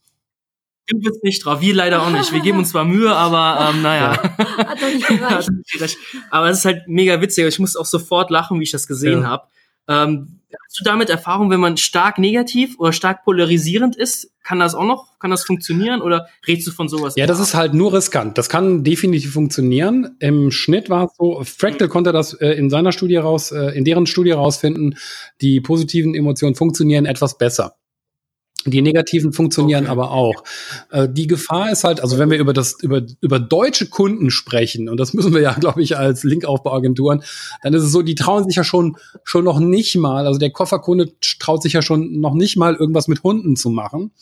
[0.87, 2.33] Du bist nicht drauf, wir leider auch nicht.
[2.33, 4.23] Wir geben uns zwar Mühe, aber ähm, naja.
[4.39, 5.97] Hat doch nicht gereicht.
[6.31, 7.47] aber es ist halt mega witzig.
[7.47, 9.29] Ich muss auch sofort lachen, wie ich das gesehen ja.
[9.29, 9.45] habe.
[9.89, 14.31] Ähm, hast du damit Erfahrung, wenn man stark negativ oder stark polarisierend ist?
[14.43, 17.15] Kann das auch noch, kann das funktionieren oder redest du von sowas?
[17.17, 18.37] Ja, das ist halt nur riskant.
[18.37, 20.17] Das kann definitiv funktionieren.
[20.21, 23.85] Im Schnitt war es so, Fractal konnte das äh, in seiner Studie raus, äh, in
[23.85, 24.97] deren Studie rausfinden,
[25.41, 27.77] die positiven Emotionen funktionieren etwas besser.
[28.67, 29.93] Die negativen funktionieren okay.
[29.93, 30.45] aber auch.
[30.91, 34.89] Äh, die Gefahr ist halt, also wenn wir über das über über deutsche Kunden sprechen
[34.89, 37.23] und das müssen wir ja, glaube ich, als Linkaufbauagenturen,
[37.63, 40.51] dann ist es so, die trauen sich ja schon schon noch nicht mal, also der
[40.51, 44.13] Kofferkunde traut sich ja schon noch nicht mal irgendwas mit Hunden zu machen.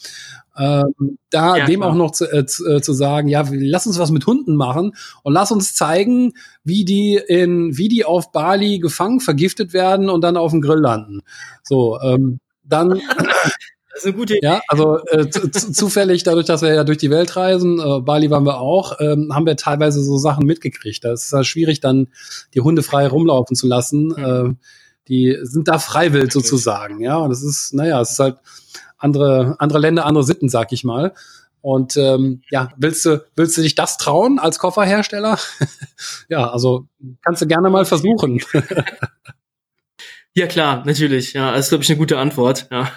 [0.59, 1.91] Ähm, da ja, dem klar.
[1.91, 4.95] auch noch zu, äh, zu, äh, zu sagen, ja, lass uns was mit Hunden machen
[5.23, 10.23] und lass uns zeigen, wie die in wie die auf Bali gefangen, vergiftet werden und
[10.23, 11.23] dann auf dem Grill landen.
[11.63, 13.01] So, ähm, dann
[14.03, 14.47] ist eine gute Idee.
[14.47, 18.45] Ja, also äh, zufällig, dadurch, dass wir ja durch die Welt reisen, äh, Bali waren
[18.45, 21.05] wir auch, ähm, haben wir teilweise so Sachen mitgekriegt.
[21.05, 22.09] Da ist es halt schwierig, dann
[22.55, 24.09] die Hunde frei rumlaufen zu lassen.
[24.09, 24.25] Mhm.
[24.25, 24.55] Äh,
[25.09, 27.17] die sind da freiwillig sozusagen, ja.
[27.17, 28.39] Und es ist, naja, es ist halt
[28.99, 31.13] andere, andere Länder, andere Sitten, sag ich mal.
[31.61, 35.39] Und ähm, ja, willst du, willst du dich das trauen als Kofferhersteller?
[36.29, 36.89] ja, also
[37.25, 38.43] kannst du gerne mal versuchen.
[40.35, 41.35] ja, klar, natürlich.
[41.35, 42.67] Ja, das ist, glaube ich, eine gute Antwort.
[42.71, 42.91] Ja.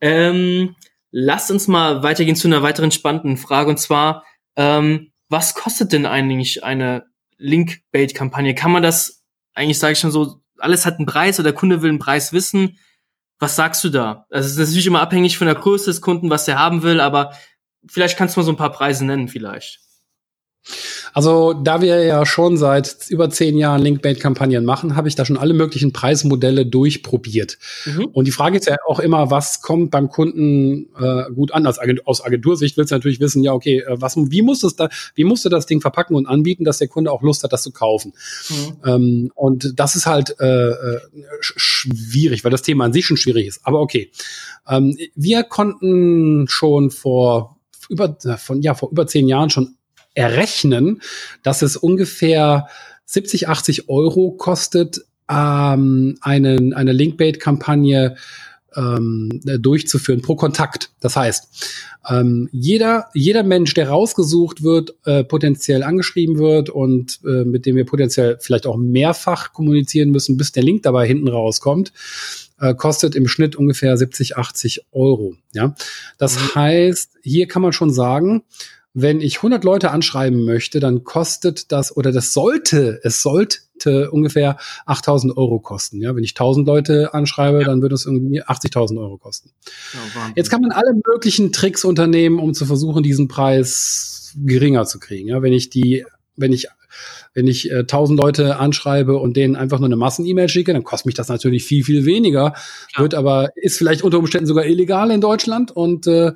[0.00, 0.76] Ähm,
[1.10, 4.24] lasst uns mal weitergehen zu einer weiteren spannenden Frage und zwar,
[4.56, 7.06] ähm, was kostet denn eigentlich eine
[7.38, 8.54] Link-Bait-Kampagne?
[8.54, 9.24] Kann man das
[9.54, 12.32] eigentlich, sage ich schon so, alles hat einen Preis oder der Kunde will einen Preis
[12.32, 12.78] wissen?
[13.38, 14.26] Was sagst du da?
[14.30, 17.00] Also es ist natürlich immer abhängig von der Größe des Kunden, was der haben will,
[17.00, 17.32] aber
[17.88, 19.80] vielleicht kannst du mal so ein paar Preise nennen vielleicht.
[21.14, 25.36] Also, da wir ja schon seit über zehn Jahren Linkbait-Kampagnen machen, habe ich da schon
[25.36, 27.58] alle möglichen Preismodelle durchprobiert.
[27.86, 28.06] Mhm.
[28.06, 31.66] Und die Frage ist ja auch immer, was kommt beim Kunden äh, gut an?
[31.66, 34.70] Als Agent, aus Agentursicht willst du natürlich wissen, ja, okay, äh, was, wie musst du
[34.70, 37.52] da, wie musst du das Ding verpacken und anbieten, dass der Kunde auch Lust hat,
[37.52, 38.12] das zu kaufen?
[38.50, 38.76] Mhm.
[38.84, 41.00] Ähm, und das ist halt äh, äh
[41.40, 43.60] schwierig, weil das Thema an sich schon schwierig ist.
[43.64, 44.10] Aber okay.
[44.68, 47.56] Ähm, wir konnten schon vor
[47.88, 49.77] über, von, ja, vor über zehn Jahren schon
[50.14, 51.02] errechnen,
[51.42, 52.68] dass es ungefähr
[53.06, 58.16] 70, 80 Euro kostet, ähm, eine, eine Linkbait-Kampagne
[58.76, 60.90] ähm, durchzuführen pro Kontakt.
[61.00, 61.48] Das heißt,
[62.08, 67.76] ähm, jeder, jeder Mensch, der rausgesucht wird, äh, potenziell angeschrieben wird und äh, mit dem
[67.76, 71.92] wir potenziell vielleicht auch mehrfach kommunizieren müssen, bis der Link dabei hinten rauskommt,
[72.60, 75.34] äh, kostet im Schnitt ungefähr 70, 80 Euro.
[75.52, 75.74] Ja,
[76.18, 76.54] das mhm.
[76.54, 78.42] heißt, hier kann man schon sagen,
[78.94, 84.56] wenn ich 100 Leute anschreiben möchte, dann kostet das oder das sollte, es sollte ungefähr
[84.86, 86.00] 8000 Euro kosten.
[86.00, 87.64] Ja, wenn ich 1000 Leute anschreibe, ja.
[87.66, 89.50] dann würde es irgendwie 80.000 Euro kosten.
[89.92, 94.98] Ja, Jetzt kann man alle möglichen Tricks unternehmen, um zu versuchen, diesen Preis geringer zu
[94.98, 95.28] kriegen.
[95.28, 96.04] Ja, wenn ich die,
[96.36, 96.68] wenn ich
[97.34, 101.06] wenn ich äh, 1000 Leute anschreibe und denen einfach nur eine Massen-E-Mail schicke, dann kostet
[101.06, 102.54] mich das natürlich viel, viel weniger.
[102.92, 103.04] Klar.
[103.04, 106.32] Wird aber, ist vielleicht unter Umständen sogar illegal in Deutschland und äh,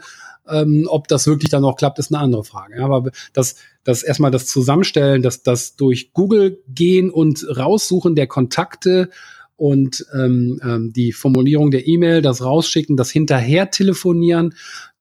[0.48, 2.76] ähm, ob das wirklich dann noch klappt, ist eine andere Frage.
[2.76, 8.26] Ja, aber das, das erstmal das Zusammenstellen, dass das durch Google gehen und raussuchen der
[8.26, 9.10] Kontakte
[9.56, 14.54] und ähm, ähm, die Formulierung der E-Mail, das rausschicken, das hinterher telefonieren,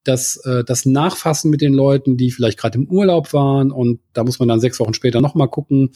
[0.04, 4.24] das, äh, das Nachfassen mit den Leuten, die vielleicht gerade im Urlaub waren und da
[4.24, 5.90] muss man dann sechs Wochen später nochmal gucken,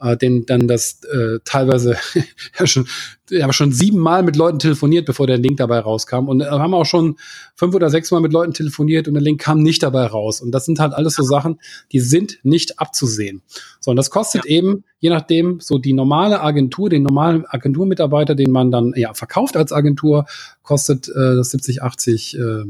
[0.00, 1.96] äh, denn dann das äh, teilweise
[2.58, 2.86] ja schon,
[3.30, 6.74] ich habe schon siebenmal mit Leuten telefoniert, bevor der Link dabei rauskam und äh, haben
[6.74, 7.16] auch schon
[7.54, 10.52] fünf oder sechs Mal mit Leuten telefoniert und der Link kam nicht dabei raus und
[10.52, 11.58] das sind halt alles so Sachen,
[11.92, 13.42] die sind nicht abzusehen.
[13.80, 14.50] So und das kostet ja.
[14.50, 19.56] eben je nachdem so die normale Agentur, den normalen Agenturmitarbeiter, den man dann ja verkauft
[19.56, 20.26] als Agentur,
[20.62, 22.64] kostet äh, das 70, 80 äh,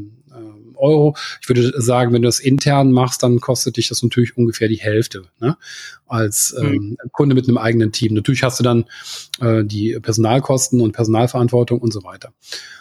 [0.78, 1.16] Euro.
[1.40, 4.76] Ich würde sagen, wenn du das intern machst, dann kostet dich das natürlich ungefähr die
[4.76, 5.56] Hälfte ne?
[6.06, 6.66] als mhm.
[6.66, 6.96] ähm, mhm.
[7.12, 8.14] Kunde mit einem eigenen Team.
[8.14, 8.84] Natürlich hast du dann
[9.40, 12.32] äh, die Personalkosten und Personalverantwortung und so weiter.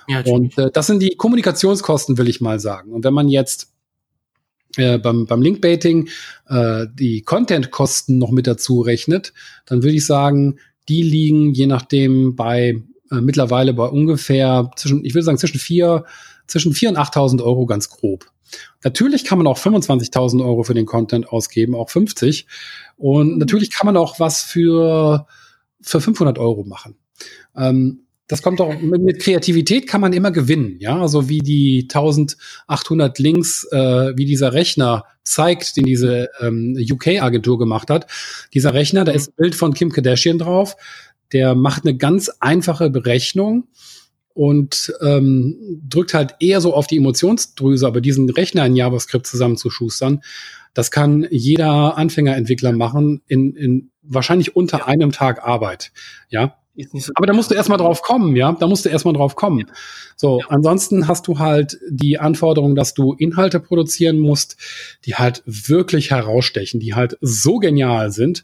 [0.08, 2.92] Ja, und äh, das sind die Kommunikationskosten, will ich mal sagen.
[2.92, 3.74] Und wenn man jetzt
[4.78, 6.10] äh, beim, beim Linkbaiting
[6.48, 9.34] äh, die Content-Kosten noch mit dazu rechnet,
[9.66, 12.82] dann würde ich sagen, die liegen je nachdem bei
[13.12, 16.06] äh, mittlerweile bei ungefähr zwischen, ich würde sagen, zwischen vier
[16.48, 18.26] zwischen 4.000 und 8.000 Euro ganz grob.
[18.84, 22.48] Natürlich kann man auch 25.000 Euro für den Content ausgeben, auch 50.
[22.96, 25.28] Und natürlich kann man auch was für,
[25.82, 26.96] für 500 Euro machen.
[27.56, 31.84] Ähm, das kommt doch mit, mit, Kreativität kann man immer gewinnen, ja, also wie die
[31.84, 38.08] 1800 Links, äh, wie dieser Rechner zeigt, den diese ähm, UK-Agentur gemacht hat.
[38.54, 40.76] Dieser Rechner, da ist ein Bild von Kim Kardashian drauf,
[41.32, 43.68] der macht eine ganz einfache Berechnung
[44.38, 50.22] und ähm, drückt halt eher so auf die Emotionsdrüse, aber diesen Rechner in JavaScript zusammenzuschustern,
[50.76, 54.86] das kann jeder Anfängerentwickler machen in, in wahrscheinlich unter ja.
[54.86, 55.92] einem Tag Arbeit.
[56.30, 56.56] Ja.
[56.94, 58.52] So aber da musst du erstmal drauf kommen, ja.
[58.52, 59.72] Da musst du erstmal drauf kommen.
[60.16, 60.46] So, ja.
[60.50, 64.56] ansonsten hast du halt die Anforderung, dass du Inhalte produzieren musst,
[65.06, 68.44] die halt wirklich herausstechen, die halt so genial sind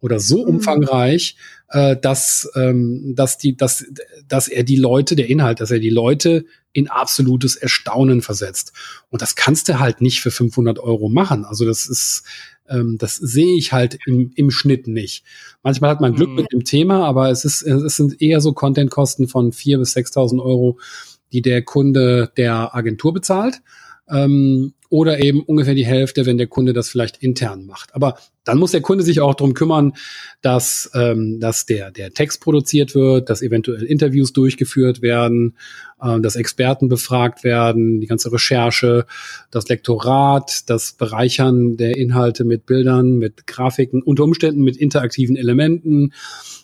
[0.00, 0.56] oder so mhm.
[0.56, 1.36] umfangreich,
[1.70, 3.84] äh, dass, ähm, dass, die, dass,
[4.26, 8.72] dass er die Leute, der Inhalt, dass er die Leute in absolutes Erstaunen versetzt.
[9.10, 11.44] Und das kannst du halt nicht für 500 Euro machen.
[11.44, 12.24] Also das ist,
[12.68, 15.24] ähm, das sehe ich halt im, im Schnitt nicht.
[15.62, 16.36] Manchmal hat man Glück mhm.
[16.36, 20.42] mit dem Thema, aber es ist, es sind eher so Contentkosten von 4.000 bis 6.000
[20.42, 20.78] Euro,
[21.32, 23.60] die der Kunde der Agentur bezahlt.
[24.10, 27.94] Ähm, oder eben ungefähr die Hälfte, wenn der Kunde das vielleicht intern macht.
[27.94, 29.92] Aber dann muss der Kunde sich auch darum kümmern,
[30.40, 35.56] dass, ähm, dass der, der Text produziert wird, dass eventuell Interviews durchgeführt werden,
[36.00, 39.04] äh, dass Experten befragt werden, die ganze Recherche,
[39.50, 46.14] das Lektorat, das Bereichern der Inhalte mit Bildern, mit Grafiken, unter Umständen mit interaktiven Elementen,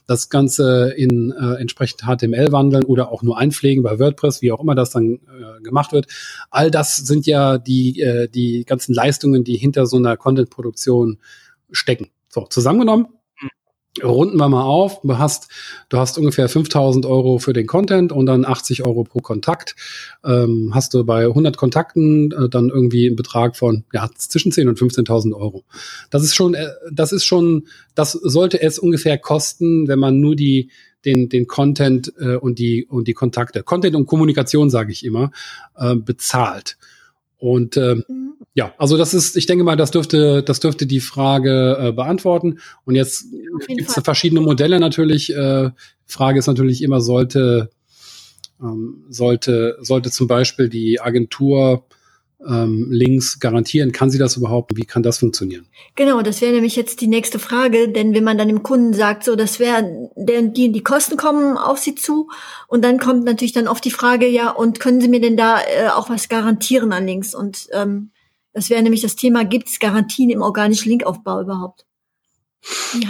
[0.07, 4.61] das Ganze in äh, entsprechend HTML wandeln oder auch nur einpflegen bei WordPress, wie auch
[4.61, 6.07] immer das dann äh, gemacht wird.
[6.51, 11.19] All das sind ja die, äh, die ganzen Leistungen, die hinter so einer Content-Produktion
[11.71, 12.09] stecken.
[12.29, 13.07] So, zusammengenommen
[14.03, 15.01] runden wir mal auf.
[15.03, 15.49] Du hast,
[15.88, 19.76] du hast ungefähr 5000 Euro für den Content und dann 80 Euro pro Kontakt.
[20.24, 24.68] Ähm, hast du bei 100 Kontakten äh, dann irgendwie einen Betrag von ja, zwischen 10
[24.68, 25.64] und 15.000 Euro.
[26.11, 30.34] Das ist schon, äh, das ist schon, das sollte es ungefähr kosten, wenn man nur
[30.34, 30.70] die,
[31.05, 35.30] den, den Content äh, und die, und die Kontakte, Content und Kommunikation, sage ich immer,
[35.76, 36.78] äh, bezahlt.
[37.38, 37.97] Und äh.
[38.55, 42.61] Ja, also das ist, ich denke mal, das dürfte, das dürfte die Frage äh, beantworten.
[42.85, 43.27] Und jetzt
[43.67, 45.35] gibt es verschiedene Modelle natürlich.
[45.35, 45.71] Äh,
[46.07, 47.71] Frage ist natürlich immer, sollte,
[48.61, 51.85] ähm, sollte, sollte zum Beispiel die Agentur
[52.47, 53.91] ähm, Links garantieren?
[53.91, 54.77] Kann sie das überhaupt?
[54.77, 55.67] Wie kann das funktionieren?
[55.97, 59.25] Genau, das wäre nämlich jetzt die nächste Frage, denn wenn man dann dem Kunden sagt,
[59.25, 62.29] so, das wäre, die, die Kosten kommen auf sie zu
[62.69, 65.59] und dann kommt natürlich dann oft die Frage, ja, und können Sie mir denn da
[65.61, 67.35] äh, auch was garantieren an Links?
[67.35, 68.11] Und ähm,
[68.55, 71.85] das wäre nämlich das Thema, gibt es Garantien im organischen Linkaufbau überhaupt?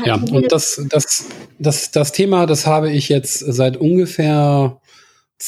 [0.04, 1.26] Ja, und das, das,
[1.60, 4.80] das, das Thema, das habe ich jetzt seit ungefähr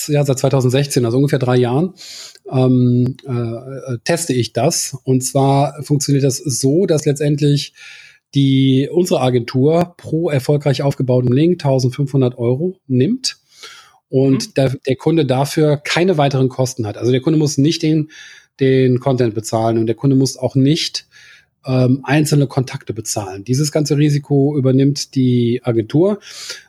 [0.08, 1.94] ja, seit 2016, also ungefähr drei Jahren,
[2.50, 4.96] ähm, äh, teste ich das.
[5.04, 7.72] Und zwar funktioniert das so, dass letztendlich
[8.34, 13.38] die unsere Agentur pro erfolgreich aufgebauten Link 1500 Euro nimmt
[14.08, 14.54] und mhm.
[14.54, 16.98] der, der Kunde dafür keine weiteren Kosten hat.
[16.98, 18.10] Also der Kunde muss nicht den,
[18.60, 21.06] den Content bezahlen und der Kunde muss auch nicht
[21.66, 23.44] ähm, einzelne Kontakte bezahlen.
[23.44, 26.20] Dieses ganze Risiko übernimmt die Agentur.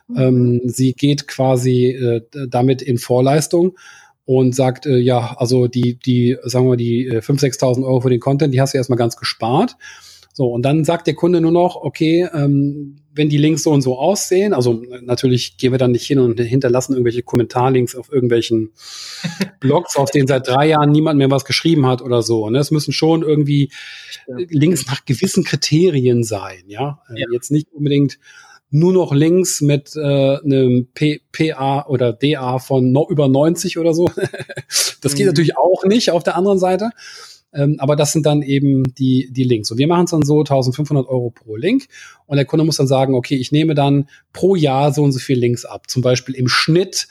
[0.08, 0.16] Mhm.
[0.16, 3.76] Ähm, sie geht quasi äh, damit in Vorleistung
[4.24, 8.10] und sagt, äh, ja, also die, die, sagen wir, die äh, 5.000, 6.000 Euro für
[8.10, 9.76] den Content, die hast du erstmal ganz gespart.
[10.38, 13.82] So, und dann sagt der Kunde nur noch, okay, ähm, wenn die Links so und
[13.82, 18.70] so aussehen, also natürlich gehen wir dann nicht hin und hinterlassen irgendwelche Kommentarlinks auf irgendwelchen
[19.60, 22.48] Blogs, auf denen seit drei Jahren niemand mehr was geschrieben hat oder so.
[22.50, 22.60] Ne?
[22.60, 23.72] Es müssen schon irgendwie
[24.28, 27.00] Links nach gewissen Kriterien sein, ja.
[27.10, 27.26] Äh, ja.
[27.32, 28.20] Jetzt nicht unbedingt
[28.70, 33.92] nur noch Links mit äh, einem P PA oder DA von no über 90 oder
[33.92, 34.08] so.
[35.02, 35.30] das geht mhm.
[35.30, 36.90] natürlich auch nicht auf der anderen Seite.
[37.52, 39.70] Ähm, aber das sind dann eben die, die Links.
[39.70, 41.86] Und wir machen es dann so 1500 Euro pro Link.
[42.26, 45.18] Und der Kunde muss dann sagen, okay, ich nehme dann pro Jahr so und so
[45.18, 45.88] viel Links ab.
[45.88, 47.08] Zum Beispiel im Schnitt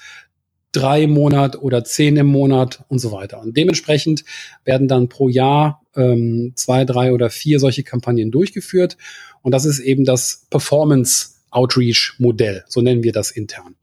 [0.71, 3.41] drei im Monat oder zehn im Monat und so weiter.
[3.41, 4.23] Und dementsprechend
[4.63, 8.97] werden dann pro Jahr ähm, zwei, drei oder vier solche Kampagnen durchgeführt.
[9.41, 12.63] Und das ist eben das Performance Outreach Modell.
[12.67, 13.75] So nennen wir das intern.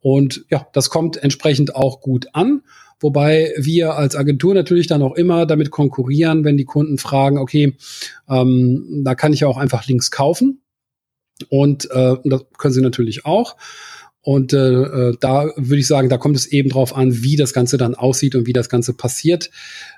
[0.00, 2.62] Und ja, das kommt entsprechend auch gut an.
[3.00, 7.76] Wobei wir als Agentur natürlich dann auch immer damit konkurrieren, wenn die Kunden fragen, okay,
[8.28, 10.62] ähm, da kann ich ja auch einfach Links kaufen.
[11.48, 13.56] Und äh, das können sie natürlich auch.
[14.20, 17.52] Und äh, äh, da würde ich sagen, da kommt es eben drauf an, wie das
[17.52, 19.50] Ganze dann aussieht und wie das Ganze passiert,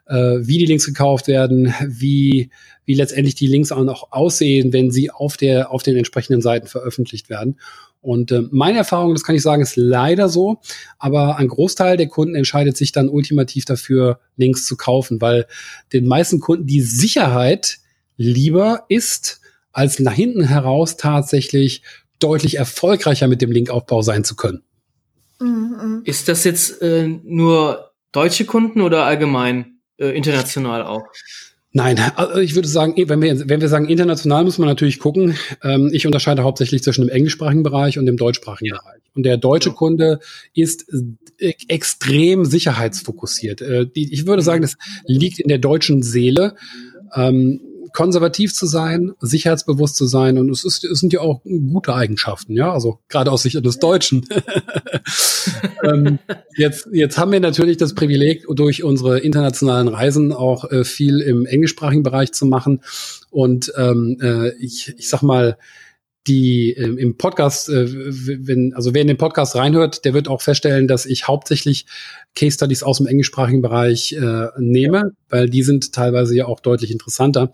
[0.07, 2.51] äh, wie die Links gekauft werden, wie,
[2.85, 6.69] wie letztendlich die Links auch noch aussehen, wenn sie auf, der, auf den entsprechenden Seiten
[6.69, 7.59] veröffentlicht werden.
[8.03, 10.61] Und äh, meine Erfahrung, das kann ich sagen, ist leider so,
[10.99, 15.47] aber ein Großteil der Kunden entscheidet sich dann ultimativ dafür, Links zu kaufen, weil
[15.93, 17.79] den meisten Kunden die Sicherheit
[18.17, 19.41] lieber ist,
[19.73, 21.83] als nach hinten heraus tatsächlich
[22.19, 24.63] deutlich erfolgreicher mit dem Linkaufbau sein zu können.
[25.39, 26.03] Mhm.
[26.05, 31.05] Ist das jetzt äh, nur deutsche Kunden oder allgemein äh, international auch?
[31.73, 35.37] Nein, also ich würde sagen, wenn wir, wenn wir sagen international, muss man natürlich gucken.
[35.63, 38.81] Ähm, ich unterscheide hauptsächlich zwischen dem englischsprachigen Bereich und dem deutschsprachigen ja.
[38.81, 39.01] Bereich.
[39.15, 39.71] Und der deutsche.
[39.71, 40.19] Kunde
[40.53, 40.87] ist
[41.39, 43.61] äh, extrem sicherheitsfokussiert.
[43.61, 46.57] Äh, die, ich würde sagen, das liegt in der deutschen Seele.
[47.15, 47.61] Ähm,
[47.93, 50.39] konservativ zu sein, sicherheitsbewusst zu sein.
[50.39, 53.79] Und es, ist, es sind ja auch gute Eigenschaften, ja, also gerade aus Sicht des
[53.79, 54.27] Deutschen.
[55.85, 56.19] ähm,
[56.57, 61.47] jetzt, jetzt haben wir natürlich das Privileg, durch unsere internationalen Reisen auch äh, viel im
[61.47, 62.81] englischsprachigen Bereich zu machen.
[63.31, 65.57] Und ähm, äh, ich, ich sag mal,
[66.27, 70.43] die äh, im Podcast, äh, wenn, also wer in den Podcast reinhört, der wird auch
[70.43, 71.87] feststellen, dass ich hauptsächlich
[72.35, 75.11] Case Studies aus dem englischsprachigen Bereich äh, nehme, ja.
[75.29, 77.53] weil die sind teilweise ja auch deutlich interessanter.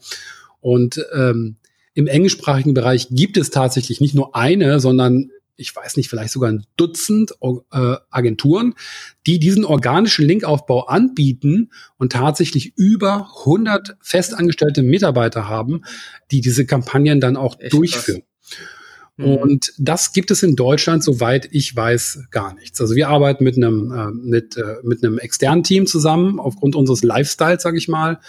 [0.60, 1.56] Und ähm,
[1.94, 6.50] im englischsprachigen Bereich gibt es tatsächlich nicht nur eine, sondern ich weiß nicht, vielleicht sogar
[6.50, 7.32] ein Dutzend
[7.72, 8.74] äh, Agenturen,
[9.26, 15.82] die diesen organischen Linkaufbau anbieten und tatsächlich über 100 festangestellte Mitarbeiter haben,
[16.30, 18.20] die diese Kampagnen dann auch Echt durchführen.
[18.20, 18.35] Krass.
[19.16, 19.24] Mhm.
[19.24, 22.80] Und das gibt es in Deutschland, soweit ich weiß, gar nichts.
[22.80, 27.02] Also wir arbeiten mit einem, äh, mit, äh, mit einem externen Team zusammen, aufgrund unseres
[27.02, 28.20] Lifestyles, sage ich mal.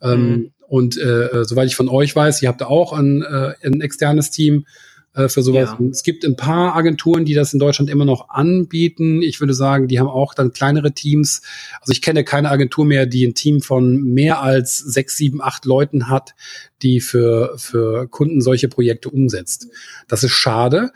[0.00, 0.50] Ähm, mhm.
[0.66, 4.30] Und äh, äh, soweit ich von euch weiß, ihr habt auch ein, äh, ein externes
[4.30, 4.66] Team
[5.14, 5.76] äh, für sowas.
[5.78, 5.86] Ja.
[5.90, 9.22] Es gibt ein paar Agenturen, die das in Deutschland immer noch anbieten.
[9.22, 11.42] Ich würde sagen, die haben auch dann kleinere Teams.
[11.80, 15.64] Also ich kenne keine Agentur mehr, die ein Team von mehr als sechs, sieben, acht
[15.64, 16.34] Leuten hat,
[16.82, 19.68] die für, für Kunden solche Projekte umsetzt.
[20.08, 20.90] Das ist schade.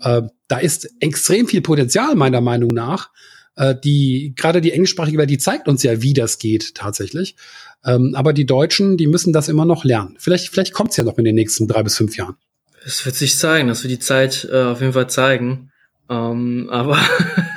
[0.00, 3.10] Äh, da ist extrem viel Potenzial meiner Meinung nach.
[3.56, 7.36] Äh, die gerade die englischsprachige Welt, die zeigt uns ja, wie das geht tatsächlich.
[7.84, 10.16] Ähm, aber die Deutschen, die müssen das immer noch lernen.
[10.18, 12.36] Vielleicht, vielleicht kommt es ja noch in den nächsten drei bis fünf Jahren.
[12.84, 15.70] Es wird sich zeigen, das wird die Zeit äh, auf jeden Fall zeigen.
[16.08, 16.98] Ähm, aber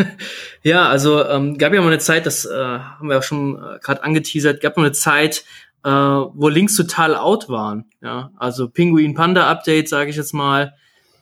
[0.64, 3.80] ja, also ähm, gab ja mal eine Zeit, das äh, haben wir auch schon äh,
[3.80, 5.44] gerade angeteasert, gab mal eine Zeit,
[5.84, 7.86] äh, wo Links total out waren.
[8.02, 10.74] Ja, also Penguin Panda Update, sage ich jetzt mal.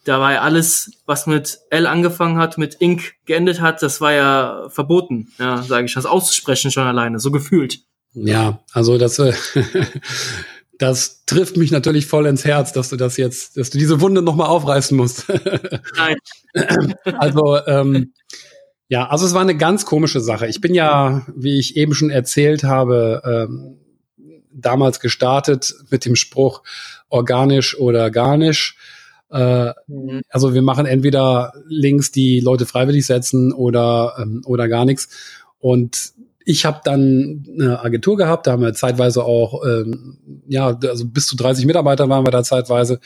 [0.04, 4.12] Da war ja alles, was mit L angefangen hat, mit Ink geendet hat, das war
[4.12, 7.82] ja verboten, ja, sage ich, das auszusprechen schon alleine, so gefühlt.
[8.14, 9.34] Ja, also das äh,
[10.82, 14.23] das trifft mich natürlich voll ins Herz, dass du das jetzt, dass du diese Wunde
[14.23, 15.25] nochmal aufreißen musst.
[15.95, 16.15] Nein.
[17.03, 18.13] also, ähm,
[18.88, 20.47] ja, also es war eine ganz komische Sache.
[20.47, 23.77] Ich bin ja, wie ich eben schon erzählt habe, ähm,
[24.51, 26.63] damals gestartet mit dem Spruch
[27.09, 28.75] organisch oder garnisch.
[29.29, 30.21] Äh, mhm.
[30.29, 35.09] Also wir machen entweder Links, die Leute freiwillig setzen oder, ähm, oder gar nichts.
[35.59, 36.13] Und
[36.45, 40.17] ich habe dann eine Agentur gehabt, da haben wir zeitweise auch, ähm,
[40.47, 42.99] ja, also bis zu 30 Mitarbeiter waren wir da zeitweise.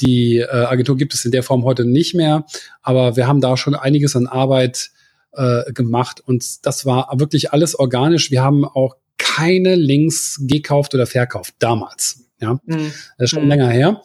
[0.00, 2.44] Die äh, Agentur gibt es in der Form heute nicht mehr,
[2.82, 4.90] aber wir haben da schon einiges an Arbeit
[5.32, 8.30] äh, gemacht und das war wirklich alles organisch.
[8.30, 12.24] Wir haben auch keine Links gekauft oder verkauft damals.
[12.40, 12.92] Ja, mhm.
[13.18, 13.48] das ist schon mhm.
[13.48, 14.02] länger her.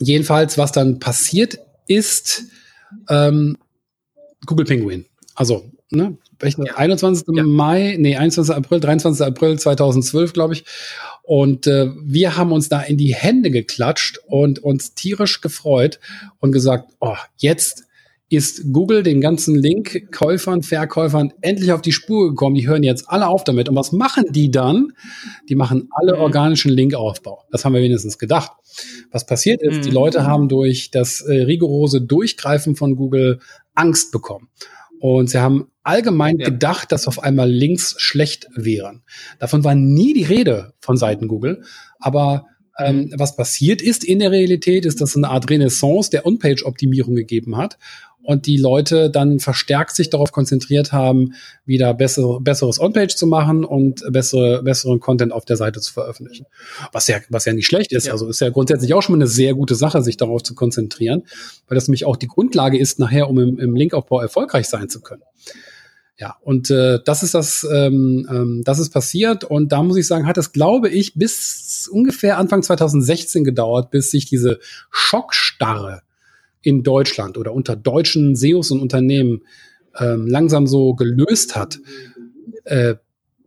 [0.00, 2.44] Jedenfalls, was dann passiert ist,
[3.08, 3.58] ähm,
[4.46, 5.06] Google Penguin.
[5.34, 6.76] Also, ne, welchen, ja.
[6.76, 7.26] 21.
[7.34, 7.42] Ja.
[7.44, 8.54] Mai, nee, 21.
[8.54, 9.24] April, 23.
[9.26, 10.64] April 2012, glaube ich.
[11.22, 16.00] Und äh, wir haben uns da in die Hände geklatscht und uns tierisch gefreut
[16.40, 17.84] und gesagt, oh, jetzt
[18.32, 22.54] ist Google den ganzen Link-Käufern, Verkäufern endlich auf die Spur gekommen.
[22.54, 23.68] Die hören jetzt alle auf damit.
[23.68, 24.94] Und was machen die dann?
[25.50, 26.22] Die machen alle mhm.
[26.22, 27.44] organischen Linkaufbau.
[27.50, 28.52] Das haben wir wenigstens gedacht.
[29.10, 29.82] Was passiert ist, mhm.
[29.82, 33.38] die Leute haben durch das äh, rigorose Durchgreifen von Google
[33.74, 34.48] Angst bekommen.
[35.02, 36.48] Und sie haben allgemein ja.
[36.48, 39.02] gedacht, dass auf einmal Links schlecht wären.
[39.40, 41.64] Davon war nie die Rede von Seiten Google.
[41.98, 42.46] Aber
[42.78, 43.14] ähm, mhm.
[43.16, 47.56] was passiert ist in der Realität, ist, dass es eine Art Renaissance der On-Page-Optimierung gegeben
[47.56, 47.78] hat
[48.24, 53.64] und die Leute dann verstärkt sich darauf konzentriert haben, wieder bessere, besseres On-Page zu machen
[53.64, 56.46] und bessere, besseren Content auf der Seite zu veröffentlichen.
[56.92, 58.06] Was ja, was ja nicht schlecht ist.
[58.06, 58.12] Ja.
[58.12, 61.24] Also ist ja grundsätzlich auch schon mal eine sehr gute Sache, sich darauf zu konzentrieren,
[61.68, 65.00] weil das nämlich auch die Grundlage ist nachher, um im, im Linkaufbau erfolgreich sein zu
[65.00, 65.22] können.
[66.18, 70.06] Ja, und äh, das ist das, ähm, ähm, das ist passiert und da muss ich
[70.06, 74.60] sagen, hat es, glaube ich, bis ungefähr Anfang 2016 gedauert, bis sich diese
[74.90, 76.02] Schockstarre
[76.62, 79.42] in Deutschland oder unter deutschen SEOs und Unternehmen
[79.98, 81.78] ähm, langsam so gelöst hat,
[82.64, 82.94] äh,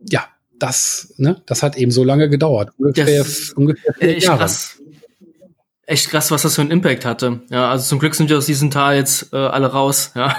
[0.08, 2.70] ja, das, ne, das hat eben so lange gedauert.
[2.78, 4.38] Ungefähr, das, ungefähr vier echt Jahre.
[4.38, 4.80] Krass.
[5.88, 7.42] Echt krass, was das für einen Impact hatte.
[7.48, 10.10] Ja, also zum Glück sind wir aus diesem Tal jetzt äh, alle raus.
[10.16, 10.34] Ja.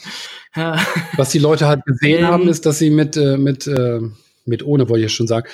[0.56, 0.84] ja.
[1.16, 4.00] Was die Leute halt gesehen ähm, haben, ist, dass sie mit, äh, mit, äh,
[4.46, 5.46] mit ohne, wollte ich schon sagen,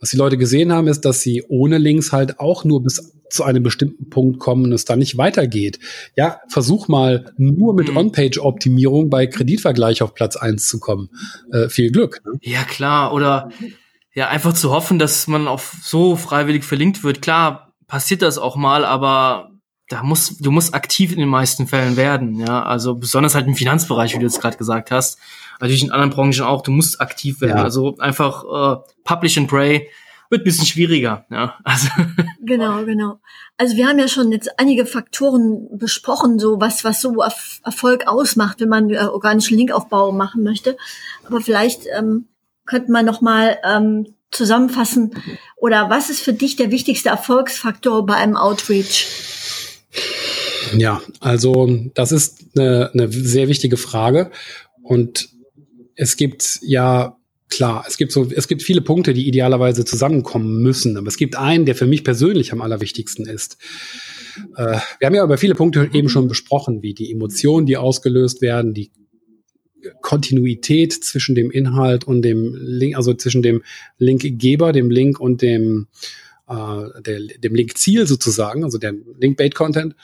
[0.00, 3.44] was die Leute gesehen haben, ist, dass sie ohne Links halt auch nur bis zu
[3.44, 5.78] einem bestimmten Punkt kommen und es dann nicht weitergeht.
[6.16, 7.96] Ja, versuch mal nur mit mhm.
[7.96, 11.10] On-Page-Optimierung bei Kreditvergleich auf Platz eins zu kommen.
[11.52, 12.20] Äh, viel Glück.
[12.24, 12.32] Ne?
[12.42, 13.12] Ja, klar.
[13.12, 13.50] Oder
[14.14, 17.22] ja, einfach zu hoffen, dass man auf so freiwillig verlinkt wird.
[17.22, 19.50] Klar, passiert das auch mal, aber
[19.88, 22.62] da muss, du musst aktiv in den meisten Fällen werden, ja.
[22.62, 25.18] Also besonders halt im Finanzbereich, wie du jetzt gerade gesagt hast.
[25.60, 27.58] Natürlich in anderen Branchen auch, du musst aktiv werden.
[27.58, 27.64] Ja.
[27.64, 29.88] Also einfach äh, publish and pray
[30.30, 31.26] wird ein bisschen schwieriger.
[31.30, 31.88] Ja, also.
[32.42, 33.20] Genau, genau.
[33.58, 37.22] Also wir haben ja schon jetzt einige Faktoren besprochen, so was, was so
[37.64, 40.76] Erfolg ausmacht, wenn man äh, organischen Linkaufbau machen möchte.
[41.26, 42.26] Aber vielleicht ähm,
[42.66, 45.12] könnte man noch mal ähm, zusammenfassen
[45.56, 49.06] oder was ist für dich der wichtigste Erfolgsfaktor bei einem Outreach?
[50.76, 54.30] Ja, also das ist eine, eine sehr wichtige Frage
[54.82, 55.28] und
[55.94, 57.16] es gibt ja
[57.50, 61.36] klar, es gibt so, es gibt viele Punkte, die idealerweise zusammenkommen müssen, aber es gibt
[61.36, 63.58] einen, der für mich persönlich am allerwichtigsten ist.
[64.56, 68.40] Äh, wir haben ja über viele Punkte eben schon besprochen, wie die Emotionen, die ausgelöst
[68.40, 68.90] werden, die
[70.00, 73.62] Kontinuität zwischen dem Inhalt und dem Link, also zwischen dem
[73.98, 75.88] Linkgeber, dem Link und dem,
[76.48, 79.96] äh, der, dem Linkziel sozusagen, also dem Link-Bait-Content.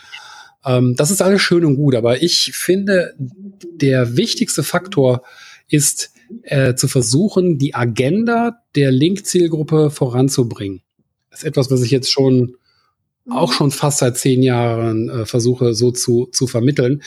[0.65, 5.23] Ähm, das ist alles schön und gut, aber ich finde, der wichtigste Faktor
[5.69, 6.11] ist
[6.43, 10.83] äh, zu versuchen, die Agenda der Link-Zielgruppe voranzubringen.
[11.31, 12.57] Das ist etwas, was ich jetzt schon
[13.29, 17.03] auch schon fast seit zehn Jahren äh, versuche so zu, zu vermitteln.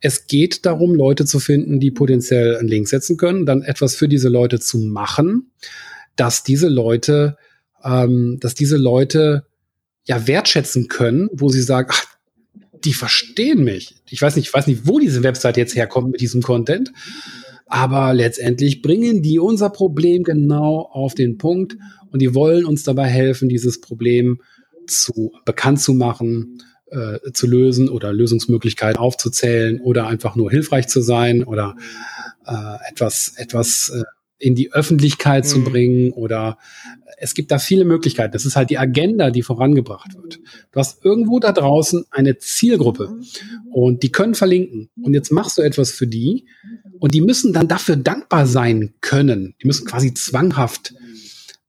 [0.00, 4.08] Es geht darum, Leute zu finden, die potenziell einen Link setzen können, dann etwas für
[4.08, 5.50] diese Leute zu machen,
[6.14, 7.36] dass diese Leute,
[7.82, 9.46] ähm, dass diese Leute
[10.04, 12.04] ja wertschätzen können, wo sie sagen, ach,
[12.84, 13.96] die verstehen mich.
[14.08, 16.92] Ich weiß nicht, ich weiß nicht, wo diese Website jetzt herkommt mit diesem Content,
[17.66, 21.76] aber letztendlich bringen die unser Problem genau auf den Punkt
[22.10, 24.40] und die wollen uns dabei helfen, dieses Problem
[24.86, 31.00] zu bekannt zu machen, äh, zu lösen oder Lösungsmöglichkeiten aufzuzählen oder einfach nur hilfreich zu
[31.00, 31.76] sein oder
[32.46, 34.04] äh, etwas etwas äh,
[34.38, 35.48] in die Öffentlichkeit mhm.
[35.48, 36.58] zu bringen oder
[37.18, 38.32] es gibt da viele Möglichkeiten.
[38.32, 40.38] Das ist halt die Agenda, die vorangebracht wird.
[40.72, 43.16] Du hast irgendwo da draußen eine Zielgruppe
[43.70, 44.90] und die können verlinken.
[45.00, 46.46] Und jetzt machst du etwas für die
[46.98, 49.54] und die müssen dann dafür dankbar sein können.
[49.62, 50.94] Die müssen quasi zwanghaft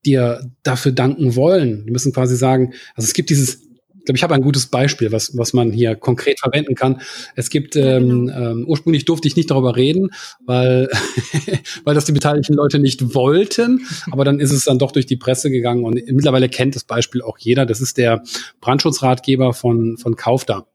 [0.06, 1.86] dir dafür danken wollen.
[1.86, 3.67] Die müssen quasi sagen, also es gibt dieses,
[4.08, 7.02] glaube, ich habe ein gutes Beispiel, was, was man hier konkret verwenden kann.
[7.36, 8.52] Es gibt, ähm, genau.
[8.52, 10.10] ähm, ursprünglich durfte ich nicht darüber reden,
[10.46, 10.90] weil,
[11.84, 15.18] weil das die beteiligten Leute nicht wollten, aber dann ist es dann doch durch die
[15.18, 17.66] Presse gegangen und mittlerweile kennt das Beispiel auch jeder.
[17.66, 18.24] Das ist der
[18.62, 20.66] Brandschutzratgeber von, von Kaufda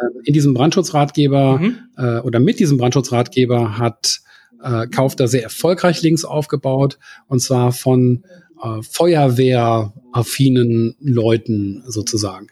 [0.00, 1.78] ähm, in diesem Brandschutzratgeber mhm.
[1.96, 4.20] äh, oder mit diesem Brandschutzratgeber hat
[4.62, 8.24] äh, Kauf da sehr erfolgreich Links aufgebaut und zwar von
[8.62, 12.48] äh, Feuerwehraffinen Leuten sozusagen.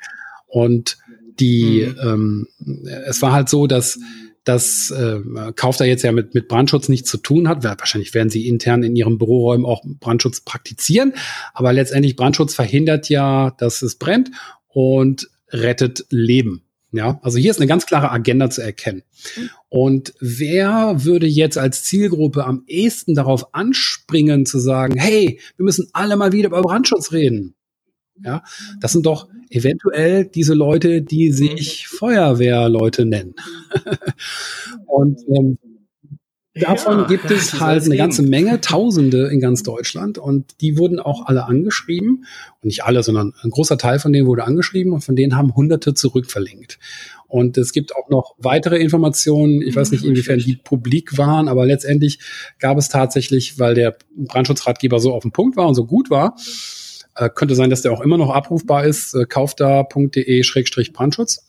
[0.46, 0.98] Und
[1.40, 2.08] die, mhm.
[2.08, 2.46] ähm,
[3.06, 3.98] es war halt so, dass
[4.44, 5.20] dass äh,
[5.56, 7.64] Kauf da jetzt ja mit, mit Brandschutz nichts zu tun hat.
[7.64, 11.14] Wahrscheinlich werden sie intern in ihren Büroräumen auch Brandschutz praktizieren.
[11.54, 14.30] Aber letztendlich Brandschutz verhindert ja, dass es brennt
[14.68, 16.62] und rettet Leben.
[16.94, 19.02] Ja, also hier ist eine ganz klare Agenda zu erkennen.
[19.68, 25.88] Und wer würde jetzt als Zielgruppe am ehesten darauf anspringen zu sagen, hey, wir müssen
[25.92, 27.56] alle mal wieder über Brandschutz reden?
[28.22, 28.44] Ja,
[28.80, 33.34] das sind doch eventuell diese Leute, die sich Feuerwehrleute nennen.
[34.86, 35.58] Und ähm,
[36.54, 41.00] Davon ja, gibt es halt eine ganze Menge, Tausende in ganz Deutschland und die wurden
[41.00, 42.26] auch alle angeschrieben.
[42.62, 45.56] Und nicht alle, sondern ein großer Teil von denen wurde angeschrieben und von denen haben
[45.56, 46.78] Hunderte zurückverlinkt.
[47.26, 49.62] Und es gibt auch noch weitere Informationen.
[49.62, 52.20] Ich weiß nicht, inwiefern die publik waren, aber letztendlich
[52.60, 56.36] gab es tatsächlich, weil der Brandschutzratgeber so auf dem Punkt war und so gut war,
[57.16, 61.44] äh, könnte sein, dass der auch immer noch abrufbar ist, äh, kaufda.de-brandschutz.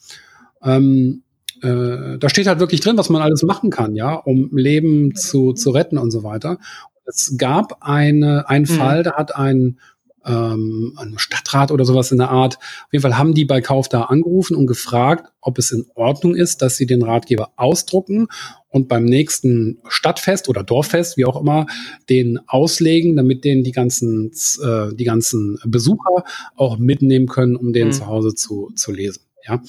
[0.64, 1.22] Ähm,
[1.62, 5.54] äh, da steht halt wirklich drin, was man alles machen kann, ja, um Leben zu,
[5.54, 6.58] zu retten und so weiter.
[7.06, 8.78] Es gab eine, einen mhm.
[8.78, 9.80] Fall, da hat ein,
[10.26, 14.04] ähm, Stadtrat oder sowas in der Art, auf jeden Fall haben die bei Kauf da
[14.04, 18.28] angerufen und gefragt, ob es in Ordnung ist, dass sie den Ratgeber ausdrucken
[18.70, 21.68] und beim nächsten Stadtfest oder Dorffest, wie auch immer,
[22.10, 24.32] den auslegen, damit den die ganzen,
[24.64, 26.24] äh, die ganzen Besucher
[26.56, 27.92] auch mitnehmen können, um den mhm.
[27.94, 29.22] zu Hause zu, zu lesen.
[29.48, 29.62] Ja.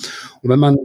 [0.42, 0.76] Und wenn man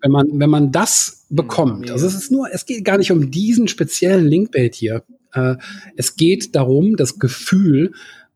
[0.00, 3.30] wenn man, wenn man das bekommt, also es ist nur, es geht gar nicht um
[3.30, 5.02] diesen speziellen Linkbait hier.
[5.32, 5.56] Äh,
[5.96, 7.92] es geht darum, das Gefühl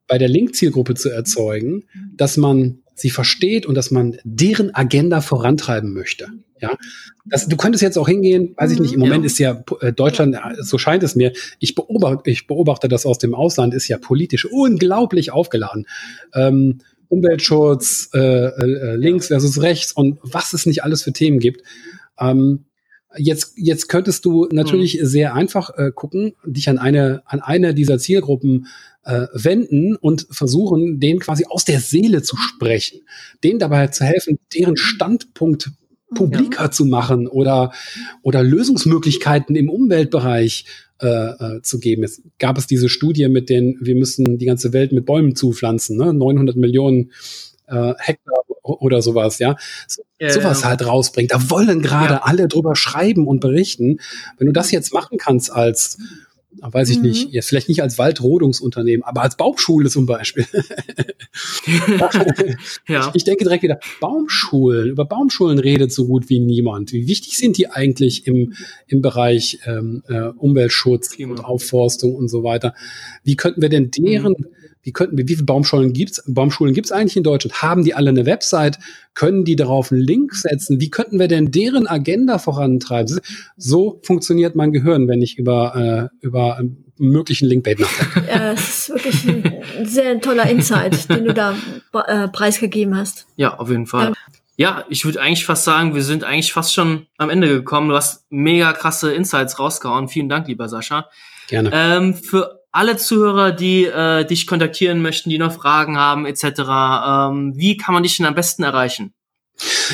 [0.06, 1.84] bei der Link-Zielgruppe zu erzeugen,
[2.16, 6.28] dass man sie versteht und dass man deren Agenda vorantreiben möchte.
[6.60, 6.76] Ja,
[7.24, 9.06] das, du könntest jetzt auch hingehen, weiß ich nicht, im mhm.
[9.06, 9.26] Moment ja.
[9.26, 13.18] ist ja äh, Deutschland, äh, so scheint es mir, ich beobachte, ich beobachte das aus
[13.18, 15.86] dem Ausland, ist ja politisch unglaublich aufgeladen.
[16.34, 16.78] Ähm,
[17.12, 21.62] Umweltschutz, äh, äh, links versus rechts und was es nicht alles für Themen gibt.
[22.18, 22.64] Ähm,
[23.16, 25.06] jetzt, jetzt könntest du natürlich mhm.
[25.06, 28.66] sehr einfach äh, gucken, dich an eine, an eine dieser Zielgruppen
[29.04, 33.00] äh, wenden und versuchen, denen quasi aus der Seele zu sprechen,
[33.44, 35.70] denen dabei zu helfen, deren Standpunkt
[36.14, 36.70] publiker ja.
[36.70, 37.72] zu machen oder,
[38.22, 40.64] oder Lösungsmöglichkeiten im Umweltbereich
[41.00, 42.04] äh, äh, zu geben.
[42.04, 45.96] Es gab es diese Studie mit den, wir müssen die ganze Welt mit Bäumen zupflanzen,
[45.96, 46.14] ne?
[46.14, 47.10] 900 Millionen
[47.66, 49.56] äh, Hektar oder sowas, ja.
[49.88, 50.68] So, ja sowas ja.
[50.68, 51.32] halt rausbringt.
[51.32, 53.98] Da wollen gerade alle drüber schreiben und berichten.
[54.38, 55.98] Wenn du das jetzt machen kannst als
[56.60, 57.04] weiß ich mhm.
[57.04, 60.46] nicht, jetzt vielleicht nicht als Waldrodungsunternehmen, aber als Baumschule zum Beispiel.
[62.88, 63.08] ja.
[63.08, 66.92] ich, ich, denke direkt wieder, Baumschulen, über Baumschulen redet so gut wie niemand.
[66.92, 68.54] Wie wichtig sind die eigentlich im,
[68.86, 71.32] im Bereich ähm, äh, Umweltschutz Klima.
[71.32, 72.74] und Aufforstung und so weiter?
[73.24, 74.46] Wie könnten wir denn deren mhm
[74.82, 77.62] wie könnten wir, wie viele Baumschulen gibt's, Baumschulen gibt's eigentlich in Deutschland?
[77.62, 78.78] Haben die alle eine Website?
[79.14, 80.80] Können die darauf einen Link setzen?
[80.80, 83.20] Wie könnten wir denn deren Agenda vorantreiben?
[83.56, 88.28] So funktioniert mein Gehirn, wenn ich über, äh, über einen möglichen Linkbait nachdenke.
[88.28, 91.56] Ja, das ist wirklich ein sehr toller Insight, den du da
[92.06, 93.26] äh, preisgegeben hast.
[93.36, 94.08] Ja, auf jeden Fall.
[94.08, 94.14] Ja.
[94.56, 97.88] Ja, ich würde eigentlich fast sagen, wir sind eigentlich fast schon am Ende gekommen.
[97.88, 100.08] Du hast mega krasse Insights rausgehauen.
[100.08, 101.08] Vielen Dank, lieber Sascha.
[101.48, 101.70] Gerne.
[101.72, 107.52] Ähm, für alle Zuhörer, die äh, dich kontaktieren möchten, die noch Fragen haben etc., ähm,
[107.56, 109.14] wie kann man dich denn am besten erreichen?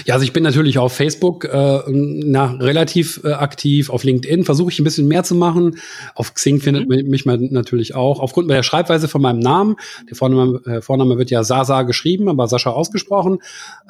[0.04, 4.70] Ja, also ich bin natürlich auf Facebook äh, na, relativ äh, aktiv, auf LinkedIn versuche
[4.70, 5.78] ich ein bisschen mehr zu machen.
[6.14, 7.08] Auf Xing findet mhm.
[7.08, 8.20] mich man natürlich auch.
[8.20, 9.76] Aufgrund der Schreibweise von meinem Namen,
[10.08, 13.40] der Vorname, äh, Vorname wird ja Sasa geschrieben, aber Sascha ausgesprochen.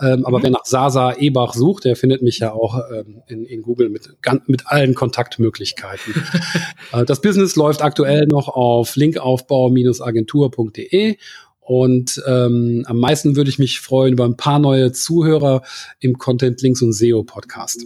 [0.00, 0.26] Ähm, mhm.
[0.26, 3.90] Aber wer nach Sasa Ebach sucht, der findet mich ja auch ähm, in, in Google
[3.90, 6.14] mit, mit allen Kontaktmöglichkeiten.
[6.92, 11.16] äh, das Business läuft aktuell noch auf linkaufbau-agentur.de
[11.68, 15.60] und ähm, am meisten würde ich mich freuen über ein paar neue Zuhörer
[16.00, 17.84] im Content Links und SEO Podcast.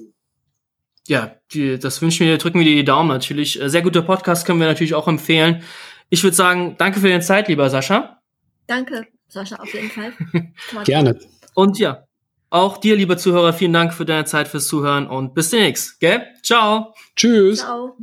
[1.08, 3.60] Ja, die, das wünschen wir, drücken wir dir die Daumen natürlich.
[3.60, 5.64] Äh, sehr guter Podcast können wir natürlich auch empfehlen.
[6.10, 8.20] Ich würde sagen, danke für deine Zeit, lieber Sascha.
[8.68, 10.12] Danke, Sascha, auf jeden Fall.
[10.84, 11.18] Gerne.
[11.54, 12.04] Und ja,
[12.50, 16.22] auch dir, lieber Zuhörer, vielen Dank für deine Zeit, fürs Zuhören und bis demnächst, gell?
[16.44, 16.94] Ciao.
[17.16, 17.58] Tschüss.
[17.58, 17.96] Ciao.